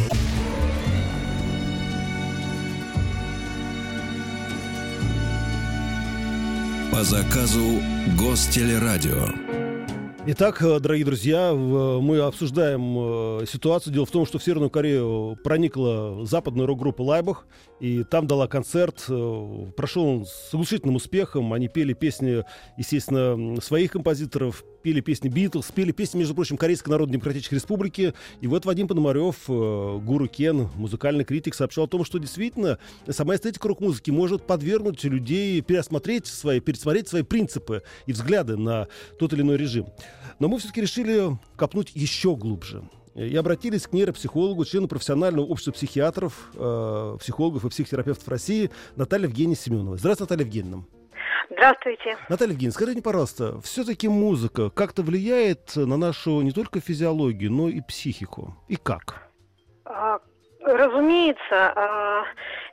По 6.93 7.03
заказу 7.03 7.83
Гостелерадио. 8.19 9.66
Итак, 10.29 10.61
э, 10.61 10.81
дорогие 10.81 11.07
друзья, 11.07 11.55
мы 11.55 12.19
обсуждаем 12.19 13.43
э, 13.43 13.47
ситуацию. 13.47 13.93
Дело 13.95 14.07
в 14.07 14.11
том, 14.11 14.27
что 14.27 14.41
в 14.41 14.43
Северную 14.43 14.71
Корею 14.71 15.39
проникла 15.45 16.27
западная 16.27 16.67
рок-группа 16.67 17.01
Лайбах, 17.01 17.47
и 17.79 18.03
там 18.03 18.27
дала 18.27 18.49
концерт. 18.49 19.05
Э, 19.09 19.67
прошел 19.77 20.05
он 20.05 20.27
с 20.27 20.53
оглушительным 20.53 20.97
успехом. 20.97 21.53
Они 21.53 21.69
пели 21.69 21.93
песни, 21.93 22.45
естественно, 22.77 23.61
своих 23.61 23.93
композиторов, 23.93 24.65
пели 24.83 25.01
песни 25.01 25.29
Битлз, 25.29 25.71
пели 25.71 25.93
песни, 25.93 26.19
между 26.19 26.35
прочим, 26.35 26.57
Корейской 26.57 26.89
Народно-Демократической 26.89 27.55
Республики. 27.55 28.13
И 28.41 28.49
вот 28.49 28.65
Вадим 28.65 28.89
Пономарев, 28.89 29.45
гуру 29.47 30.27
Кен, 30.27 30.71
музыкальный 30.75 31.25
критик, 31.25 31.55
сообщал 31.55 31.85
о 31.85 31.89
том, 31.89 32.05
что 32.05 32.19
действительно 32.19 32.79
сама 33.09 33.37
эстетика 33.37 33.69
рок-музыки 33.69 34.11
может 34.11 34.45
подвергнуть 34.45 35.05
людей 35.05 35.61
переосмотреть 35.61 36.27
свои, 36.27 36.59
пересмотреть 36.59 37.07
свои 37.07 37.23
принципы 37.23 37.83
и 38.07 38.13
взгляды 38.13 38.57
на 38.57 38.89
тот 39.21 39.33
или 39.33 39.43
иной 39.43 39.57
режим. 39.57 39.87
Но 40.39 40.49
мы 40.49 40.59
все-таки 40.59 40.81
решили 40.81 41.39
копнуть 41.57 41.91
еще 41.95 42.37
глубже 42.37 42.83
и 43.15 43.35
обратились 43.37 43.87
к 43.87 43.93
нейропсихологу, 43.93 44.65
члену 44.65 44.89
профессионального 44.89 45.47
общества 45.47 45.73
психиатров, 45.73 46.51
э, 46.55 47.17
психологов 47.19 47.65
и 47.65 47.69
психотерапевтов 47.71 48.29
России 48.29 48.71
Наталье 48.95 49.27
Евгеньевне 49.29 49.57
Семеновой. 49.57 49.99
Здравствуйте, 49.99 50.35
Наталья 50.35 50.47
Евгеньевна. 50.47 50.85
Здравствуйте. 51.49 52.17
Наталья 52.29 52.53
Евгеньевна, 52.53 52.75
скажите, 52.75 53.03
пожалуйста, 53.03 53.61
все-таки 53.63 54.09
музыка 54.09 54.69
как-то 54.69 55.03
влияет 55.03 55.77
на 55.77 55.97
нашу 55.97 56.43
не 56.43 56.51
только 56.51 56.81
физиологию, 56.81 57.51
но 57.51 57.69
и 57.69 57.81
психику? 57.81 58.55
И 58.69 58.77
как? 58.77 59.31
А, 59.87 60.19
разумеется, 60.61 61.73
а, 61.75 62.25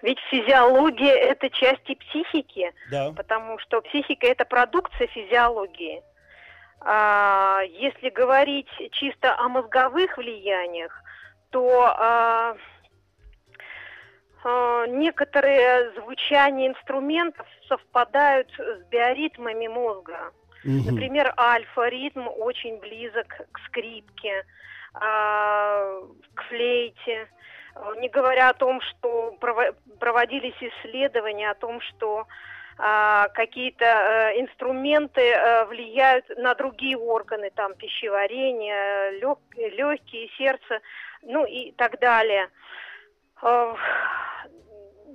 ведь 0.01 0.19
физиология– 0.29 1.13
это 1.31 1.49
части 1.51 1.95
психики, 1.95 2.71
да. 2.91 3.13
потому 3.15 3.57
что 3.59 3.81
психика– 3.81 4.27
это 4.27 4.43
продукция 4.43 5.07
физиологии. 5.07 6.01
А, 6.85 7.61
если 7.65 8.09
говорить 8.09 8.69
чисто 8.91 9.37
о 9.37 9.47
мозговых 9.47 10.17
влияниях, 10.17 10.91
то 11.49 11.85
а, 11.97 12.57
а, 14.43 14.87
некоторые 14.87 15.91
звучания 15.93 16.67
инструментов 16.67 17.47
совпадают 17.69 18.49
с 18.57 18.83
биоритмами 18.89 19.67
мозга. 19.67 20.31
Угу. 20.65 20.91
Например, 20.91 21.33
альфа-ритм 21.37 22.27
очень 22.27 22.79
близок 22.79 23.27
к 23.51 23.59
скрипке, 23.67 24.45
к 24.93 26.43
флейте. 26.47 27.27
Не 27.97 28.07
говоря 28.07 28.49
о 28.49 28.53
том, 28.53 28.79
что 28.81 29.35
проводились 29.99 30.55
исследования 30.61 31.49
о 31.49 31.55
том, 31.55 31.81
что 31.81 32.27
какие-то 32.75 33.85
э, 33.85 34.41
инструменты 34.41 35.21
э, 35.21 35.65
влияют 35.65 36.25
на 36.37 36.55
другие 36.55 36.97
органы, 36.97 37.51
там 37.51 37.75
пищеварение, 37.75 39.19
лег, 39.19 39.39
легкие, 39.55 40.29
сердце, 40.37 40.79
ну 41.21 41.45
и 41.45 41.71
так 41.73 41.99
далее. 41.99 42.49
Э, 43.41 43.75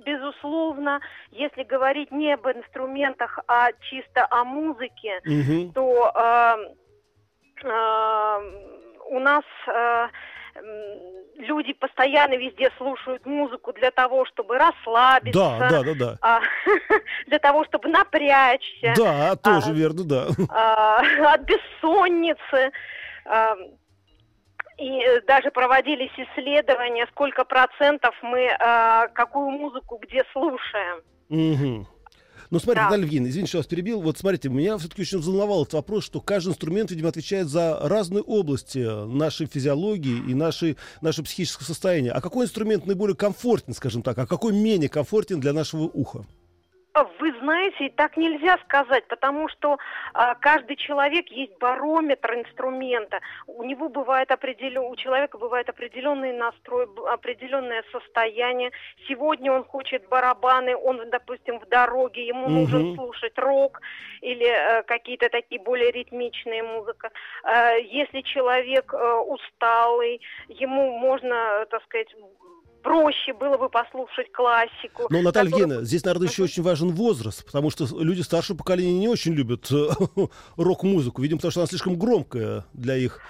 безусловно, 0.05 0.99
если 1.31 1.63
говорить 1.63 2.11
не 2.11 2.33
об 2.33 2.47
инструментах, 2.47 3.39
а 3.47 3.71
чисто 3.89 4.27
о 4.29 4.43
музыке, 4.43 5.21
угу. 5.25 5.71
то 5.73 6.11
э, 6.15 7.67
э, 7.67 8.69
у 9.09 9.19
нас 9.19 9.43
э, 9.67 10.07
люди 11.35 11.73
постоянно 11.73 12.35
везде 12.35 12.69
слушают 12.77 13.25
музыку 13.25 13.73
для 13.73 13.91
того, 13.91 14.25
чтобы 14.25 14.57
расслабиться. 14.57 15.39
Да, 15.39 15.69
да, 15.69 15.83
да, 15.83 15.93
да. 15.95 16.17
А, 16.21 16.39
для 17.27 17.39
того, 17.39 17.65
чтобы 17.65 17.89
напрячься. 17.89 18.93
Да, 18.95 19.35
тоже 19.35 19.71
а, 19.71 19.73
верно, 19.73 20.03
да. 20.03 20.27
А, 20.49 21.01
от 21.33 21.41
бессонницы. 21.41 22.71
А, 23.25 23.55
и 24.77 25.21
даже 25.27 25.51
проводились 25.51 26.11
исследования, 26.17 27.05
сколько 27.11 27.43
процентов 27.43 28.15
мы 28.21 28.49
а, 28.59 29.07
какую 29.09 29.49
музыку 29.51 29.99
где 30.01 30.23
слушаем. 30.31 31.01
Угу. 31.29 31.87
Но 32.51 32.55
ну, 32.55 32.59
смотрите, 32.61 32.81
да. 32.81 32.85
Наталья 32.85 33.03
Евгеньевна, 33.03 33.29
извините, 33.29 33.49
что 33.49 33.57
вас 33.59 33.67
перебил. 33.67 34.01
Вот 34.01 34.17
смотрите, 34.17 34.49
меня 34.49 34.77
все-таки 34.79 35.03
очень 35.03 35.19
взволновал 35.19 35.61
этот 35.61 35.75
вопрос, 35.75 36.03
что 36.03 36.19
каждый 36.19 36.49
инструмент, 36.49 36.89
видимо, 36.89 37.09
отвечает 37.09 37.47
за 37.47 37.77
разные 37.79 38.23
области 38.23 38.79
нашей 38.79 39.45
физиологии 39.45 40.17
и 40.27 40.33
нашей, 40.33 40.75
нашего 41.01 41.25
психического 41.25 41.65
состояния. 41.65 42.11
А 42.11 42.21
какой 42.21 42.45
инструмент 42.45 42.87
наиболее 42.87 43.15
комфортен, 43.15 43.75
скажем 43.75 44.01
так, 44.01 44.17
а 44.17 44.25
какой 44.25 44.53
менее 44.53 44.89
комфортен 44.89 45.39
для 45.39 45.53
нашего 45.53 45.83
уха? 45.83 46.25
Вы 47.19 47.33
знаете, 47.39 47.89
так 47.95 48.17
нельзя 48.17 48.57
сказать, 48.65 49.07
потому 49.07 49.47
что 49.47 49.77
а, 50.13 50.33
каждый 50.35 50.75
человек 50.75 51.27
есть 51.29 51.57
барометр 51.59 52.33
инструмента. 52.33 53.21
У 53.45 53.63
него 53.63 53.89
бывает 53.89 54.31
определен, 54.31 54.83
у 54.83 54.95
человека 54.95 55.37
бывает 55.37 55.69
определенный 55.69 56.33
настрой, 56.33 56.87
определенное 57.07 57.83
состояние. 57.91 58.71
Сегодня 59.07 59.51
он 59.51 59.63
хочет 59.65 60.07
барабаны, 60.09 60.75
он, 60.75 61.09
допустим, 61.09 61.59
в 61.59 61.67
дороге, 61.67 62.25
ему 62.25 62.45
угу. 62.45 62.51
нужно 62.51 62.95
слушать 62.95 63.37
рок 63.37 63.81
или 64.21 64.47
а, 64.47 64.81
какие-то 64.83 65.29
такие 65.29 65.61
более 65.61 65.91
ритмичные 65.91 66.63
музыка. 66.63 67.11
А, 67.43 67.73
если 67.73 68.21
человек 68.21 68.93
а, 68.93 69.21
усталый, 69.21 70.21
ему 70.47 70.97
можно, 70.97 71.65
так 71.69 71.83
сказать, 71.83 72.13
проще 72.81 73.33
было 73.33 73.57
бы 73.57 73.69
послушать 73.69 74.31
классику. 74.31 75.07
Но, 75.09 75.21
Наталья 75.21 75.49
который... 75.49 75.61
Евгеньевна, 75.61 75.85
здесь, 75.85 76.03
наверное, 76.03 76.27
еще 76.27 76.43
очень 76.43 76.63
важен 76.63 76.89
возраст, 76.91 77.45
потому 77.45 77.69
что 77.69 77.85
люди 77.99 78.21
старшего 78.21 78.57
поколения 78.57 78.97
не 78.99 79.07
очень 79.07 79.33
любят 79.33 79.71
э, 79.71 79.89
рок-музыку, 80.57 81.21
видимо, 81.21 81.37
потому 81.37 81.51
что 81.51 81.61
она 81.61 81.67
слишком 81.67 81.97
громкая 81.97 82.65
для 82.73 82.95
их 82.95 83.21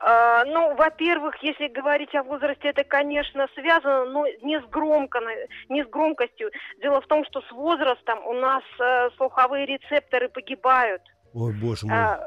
Uh, 0.00 0.44
ну, 0.46 0.76
во-первых, 0.76 1.34
если 1.42 1.66
говорить 1.66 2.14
о 2.14 2.22
возрасте, 2.22 2.68
это, 2.68 2.84
конечно, 2.84 3.48
связано, 3.54 4.04
но 4.04 4.26
не 4.42 4.60
с, 4.60 4.64
громко, 4.70 5.18
не 5.68 5.84
с 5.84 5.88
громкостью. 5.88 6.52
Дело 6.80 7.00
в 7.00 7.06
том, 7.08 7.24
что 7.24 7.42
с 7.42 7.50
возрастом 7.50 8.24
у 8.24 8.32
нас 8.34 8.62
uh, 8.80 9.10
слуховые 9.16 9.66
рецепторы 9.66 10.28
погибают. 10.28 11.02
Ой, 11.34 11.52
боже 11.52 11.86
мой. 11.86 11.96
Uh, 11.96 12.18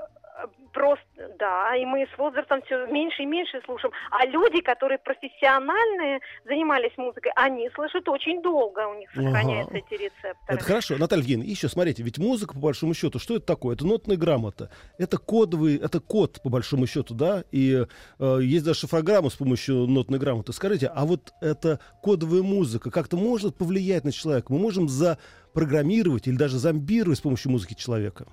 Просто, 0.74 1.06
да, 1.38 1.76
и 1.76 1.86
мы 1.86 2.08
с 2.14 2.18
возрастом 2.18 2.62
все 2.64 2.86
меньше 2.88 3.24
и 3.24 3.26
меньше 3.26 3.62
слушаем. 3.66 3.94
А 4.10 4.26
люди, 4.26 4.62
которые 4.62 5.00
профессиональные, 5.00 6.22
занимались 6.46 6.98
музыкой, 6.98 7.32
они 7.36 7.70
слышат 7.76 8.08
очень 8.08 8.42
долго, 8.42 8.88
у 8.88 8.98
них 8.98 9.10
сохраняются 9.12 9.76
ага. 9.76 9.86
эти 9.86 10.02
рецепторы. 10.02 10.36
Это 10.48 10.64
хорошо. 10.64 10.98
Наталья 10.98 11.24
Евгеньевна, 11.24 11.52
еще 11.52 11.68
смотрите, 11.68 12.04
ведь 12.04 12.18
музыка, 12.18 12.54
по 12.54 12.60
большому 12.60 12.94
счету, 12.94 13.20
что 13.20 13.36
это 13.36 13.46
такое? 13.46 13.76
Это 13.76 13.86
нотная 13.86 14.18
грамота. 14.18 14.70
Это 14.98 15.18
кодовый, 15.18 15.76
это 15.76 16.00
код, 16.00 16.42
по 16.42 16.50
большому 16.50 16.88
счету, 16.88 17.14
да, 17.14 17.44
и 17.52 17.86
э, 18.20 18.40
есть 18.42 18.66
даже 18.66 18.80
шифрограмма 18.80 19.30
с 19.30 19.36
помощью 19.36 19.88
нотной 19.88 20.20
грамоты. 20.20 20.54
Скажите, 20.54 20.88
а 20.88 21.06
вот 21.06 21.34
эта 21.42 21.80
кодовая 22.02 22.44
музыка 22.44 22.92
как-то 22.92 23.18
может 23.18 23.58
повлиять 23.58 24.04
на 24.04 24.12
человека? 24.12 24.54
Мы 24.54 24.60
можем 24.60 24.88
запрограммировать 24.88 26.28
или 26.28 26.38
даже 26.38 26.58
зомбировать 26.58 27.18
с 27.18 27.22
помощью 27.22 27.52
музыки 27.52 27.74
человека? 27.74 28.28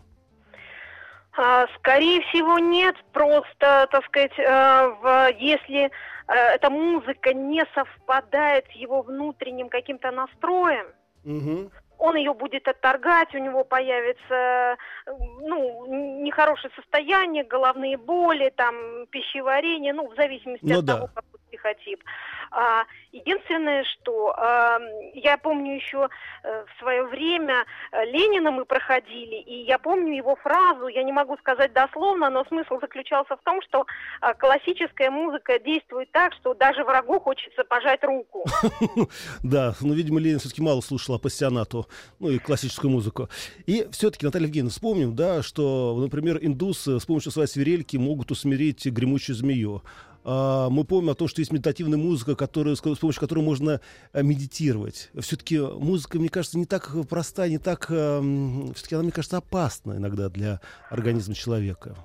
А, 1.36 1.66
скорее 1.76 2.20
всего, 2.22 2.58
нет. 2.58 2.96
Просто, 3.12 3.88
так 3.90 4.04
сказать, 4.06 4.36
э, 4.38 5.30
если 5.38 5.84
э, 5.84 5.90
эта 6.26 6.70
музыка 6.70 7.32
не 7.32 7.64
совпадает 7.74 8.66
с 8.72 8.72
его 8.72 9.02
внутренним 9.02 9.68
каким-то 9.68 10.10
настроем, 10.10 10.86
угу. 11.24 11.70
он 11.98 12.16
ее 12.16 12.34
будет 12.34 12.66
отторгать, 12.66 13.34
у 13.34 13.38
него 13.38 13.62
появится 13.64 14.76
ну, 15.06 15.86
нехорошее 16.22 16.72
состояние, 16.74 17.44
головные 17.44 17.96
боли, 17.96 18.52
там, 18.56 19.06
пищеварение, 19.10 19.92
ну, 19.92 20.08
в 20.08 20.16
зависимости 20.16 20.64
ну, 20.64 20.80
от 20.80 20.84
да. 20.84 20.94
того, 20.96 21.10
какой 21.14 21.37
психотип. 21.58 22.02
А, 22.50 22.84
единственное, 23.12 23.84
что 23.84 24.34
а, 24.36 24.78
я 25.14 25.36
помню 25.36 25.76
еще 25.76 26.04
а, 26.04 26.64
в 26.64 26.78
свое 26.78 27.04
время 27.04 27.64
э, 27.92 28.04
Ленина 28.06 28.50
мы 28.50 28.64
проходили, 28.64 29.36
и 29.36 29.64
я 29.64 29.78
помню 29.78 30.16
его 30.16 30.36
фразу, 30.36 30.88
я 30.88 31.02
не 31.02 31.12
могу 31.12 31.36
сказать 31.38 31.72
дословно, 31.72 32.30
но 32.30 32.44
смысл 32.44 32.78
заключался 32.80 33.36
в 33.36 33.42
том, 33.42 33.60
что 33.62 33.86
а, 34.20 34.34
классическая 34.34 35.10
музыка 35.10 35.58
действует 35.58 36.10
так, 36.12 36.32
что 36.34 36.54
даже 36.54 36.84
врагу 36.84 37.20
хочется 37.20 37.64
пожать 37.64 38.02
руку. 38.04 38.44
Да, 39.42 39.74
ну, 39.80 39.94
видимо, 39.94 40.20
Ленин 40.20 40.38
все-таки 40.38 40.62
мало 40.62 40.80
слушал 40.80 41.14
апассионату, 41.14 41.86
ну 42.18 42.30
и 42.30 42.38
классическую 42.38 42.90
музыку. 42.90 43.28
И 43.66 43.86
все-таки, 43.92 44.26
Наталья 44.26 44.46
Евгеньевна, 44.46 44.70
вспомним, 44.70 45.14
да, 45.14 45.42
что, 45.42 45.96
например, 45.98 46.38
индусы 46.40 46.98
с 47.00 47.06
помощью 47.06 47.32
своей 47.32 47.48
свирельки 47.48 47.96
могут 47.96 48.30
усмирить 48.30 48.86
гремучую 48.86 49.36
змею. 49.36 49.82
А, 50.24 50.68
мы 50.70 50.84
помним 50.84 51.10
о 51.10 51.14
том, 51.14 51.28
что 51.28 51.40
есть 51.40 51.52
медитативная 51.52 51.98
музыка, 51.98 52.34
которая, 52.34 52.74
с 52.74 52.80
помощью 52.80 53.20
которой 53.20 53.40
можно 53.40 53.80
э, 54.12 54.22
медитировать. 54.22 55.10
Все-таки 55.18 55.58
музыка, 55.58 56.18
мне 56.18 56.28
кажется, 56.28 56.58
не 56.58 56.66
так 56.66 56.94
проста, 57.08 57.48
не 57.48 57.58
так... 57.58 57.86
Все-таки 57.86 58.94
она, 58.94 59.04
мне 59.04 59.12
кажется, 59.12 59.38
опасна 59.38 59.96
иногда 59.96 60.28
для 60.28 60.60
организма 60.90 61.34
человека. 61.34 61.96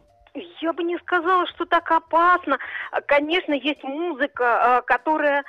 Я 0.64 0.74
бы 0.74 0.84
не 0.84 0.98
сказала, 1.00 1.46
что 1.48 1.66
так 1.66 1.92
опасно. 1.92 2.58
Конечно, 3.08 3.54
есть 3.54 3.84
музыка, 3.84 4.84
которая, 4.88 5.44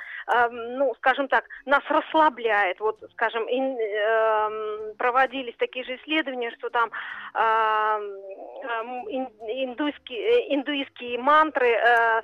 ну, 0.51 0.93
скажем 0.97 1.27
так, 1.27 1.45
нас 1.65 1.83
расслабляет. 1.89 2.79
Вот, 2.79 2.99
скажем, 3.11 3.43
эм, 3.47 4.95
проводились 4.97 5.55
такие 5.57 5.85
же 5.85 5.95
исследования, 5.95 6.51
что 6.57 6.69
там 6.69 6.91
индуйские, 9.47 10.55
индуистские 10.55 11.19
мантры 11.19 11.77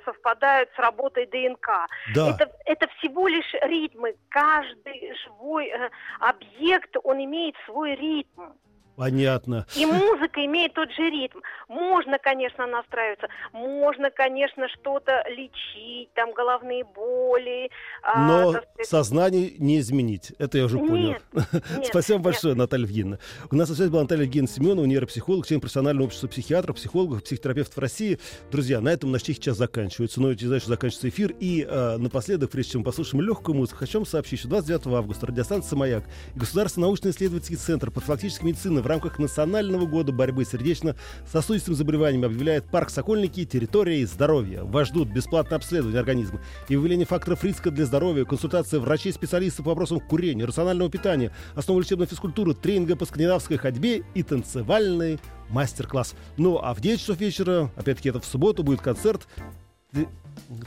совпадают 0.04 0.70
с 0.74 0.78
работой 0.78 1.26
ДНК. 1.26 1.88
Да. 2.14 2.30
Это, 2.30 2.50
это 2.66 2.88
всего 2.98 3.28
лишь 3.28 3.52
ритмы. 3.62 4.14
Каждый 4.28 5.14
живой 5.24 5.68
э, 5.68 5.90
объект, 6.20 6.96
он 7.02 7.24
имеет 7.24 7.54
свой 7.66 7.94
ритм. 7.94 8.52
Понятно. 8.96 9.66
И 9.74 9.86
музыка 9.86 10.44
имеет 10.44 10.74
тот 10.74 10.90
же 10.92 11.10
ритм. 11.10 11.38
Можно, 11.68 12.18
конечно, 12.18 12.66
настраиваться, 12.66 13.28
можно, 13.52 14.10
конечно, 14.10 14.68
что-то 14.68 15.24
лечить, 15.28 16.12
там 16.14 16.32
головные 16.32 16.84
боли. 16.84 17.70
А, 18.02 18.26
Но 18.26 18.48
а, 18.48 18.52
сказать... 18.52 18.86
сознание 18.86 19.52
не 19.58 19.78
изменить. 19.78 20.32
Это 20.38 20.58
я 20.58 20.66
уже 20.66 20.78
нет, 20.78 20.88
понял. 20.90 21.16
Нет, 21.52 21.86
Спасибо 21.86 22.18
нет. 22.18 22.24
большое, 22.24 22.54
Наталья 22.54 22.84
Евгеньевна. 22.84 23.18
У 23.50 23.56
нас 23.56 23.68
на 23.68 23.74
связи 23.74 23.90
была 23.90 24.02
Наталья 24.02 24.24
Евгеньевна 24.24 24.54
Семенова, 24.54 24.84
нейропсихолог, 24.84 25.46
член 25.46 25.60
профессионального 25.60 26.06
общества 26.06 26.28
психиатров, 26.28 26.76
психологов, 26.76 27.24
психотерапевтов 27.24 27.78
России. 27.78 28.18
Друзья, 28.50 28.80
на 28.80 28.90
этом 28.90 29.10
наш 29.10 29.22
час 29.22 29.56
заканчивается. 29.56 30.20
Но 30.20 30.32
не 30.32 30.38
знаю, 30.38 30.60
что 30.60 30.70
заканчивается 30.70 31.08
эфир. 31.08 31.34
И 31.40 31.66
э, 31.68 31.96
напоследок, 31.96 32.50
прежде 32.50 32.72
чем 32.72 32.80
мы 32.80 32.86
послушаем 32.86 33.22
легкую 33.24 33.56
музыку, 33.56 33.78
хочу 33.78 33.98
вам 33.98 34.06
сообщить, 34.06 34.40
что 34.40 34.48
29 34.48 34.86
августа 34.88 35.26
радиостанция 35.26 35.76
«Маяк» 35.76 36.04
и 36.34 36.38
Государственный 36.38 36.86
научно-исследовательский 36.86 37.56
центр 37.56 37.90
профилактической 37.90 38.46
медицины 38.46 38.81
в 38.82 38.86
рамках 38.86 39.18
Национального 39.18 39.86
года 39.86 40.12
борьбы 40.12 40.44
с 40.44 40.50
сердечно-сосудистым 40.50 41.74
заболеванием 41.74 42.24
объявляет 42.24 42.64
парк 42.64 42.90
Сокольники 42.90 43.44
территорией 43.44 44.04
здоровья. 44.04 44.64
Вас 44.64 44.88
ждут 44.88 45.08
бесплатное 45.08 45.56
обследование 45.56 46.00
организма 46.00 46.40
и 46.68 46.76
выявление 46.76 47.06
факторов 47.06 47.42
риска 47.44 47.70
для 47.70 47.86
здоровья, 47.86 48.24
консультация 48.24 48.80
врачей-специалистов 48.80 49.64
по 49.64 49.70
вопросам 49.70 50.00
курения, 50.00 50.44
рационального 50.44 50.90
питания, 50.90 51.32
основы 51.54 51.82
лечебной 51.82 52.06
физкультуры, 52.06 52.54
тренинга 52.54 52.96
по 52.96 53.06
скандинавской 53.06 53.56
ходьбе 53.56 54.02
и 54.14 54.22
танцевальный 54.22 55.18
мастер-класс. 55.48 56.14
Ну 56.36 56.58
а 56.58 56.74
в 56.74 56.80
9 56.80 57.00
часов 57.00 57.18
вечера, 57.18 57.70
опять-таки 57.76 58.10
это 58.10 58.20
в 58.20 58.24
субботу, 58.24 58.62
будет 58.62 58.80
концерт 58.80 59.26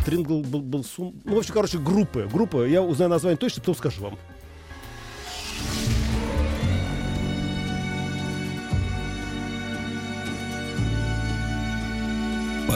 Трингл 0.05 0.41
был, 0.41 0.61
был 0.61 0.83
сум... 0.83 1.19
Ну, 1.23 1.35
в 1.35 1.39
общем, 1.39 1.53
короче, 1.53 1.77
группы. 1.77 2.29
Группа, 2.31 2.65
я 2.65 2.81
узнаю 2.81 3.09
название 3.09 3.37
точно, 3.37 3.61
потом 3.61 3.75
скажу 3.75 4.03
вам. 4.03 4.17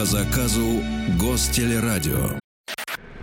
По 0.00 0.06
заказу 0.06 0.82
Гостелерадио. 1.20 2.38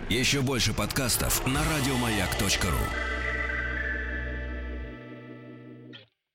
Еще 0.08 0.42
больше 0.42 0.72
подкастов 0.72 1.44
на 1.44 1.60
радиомаяк.ру. 1.64 3.17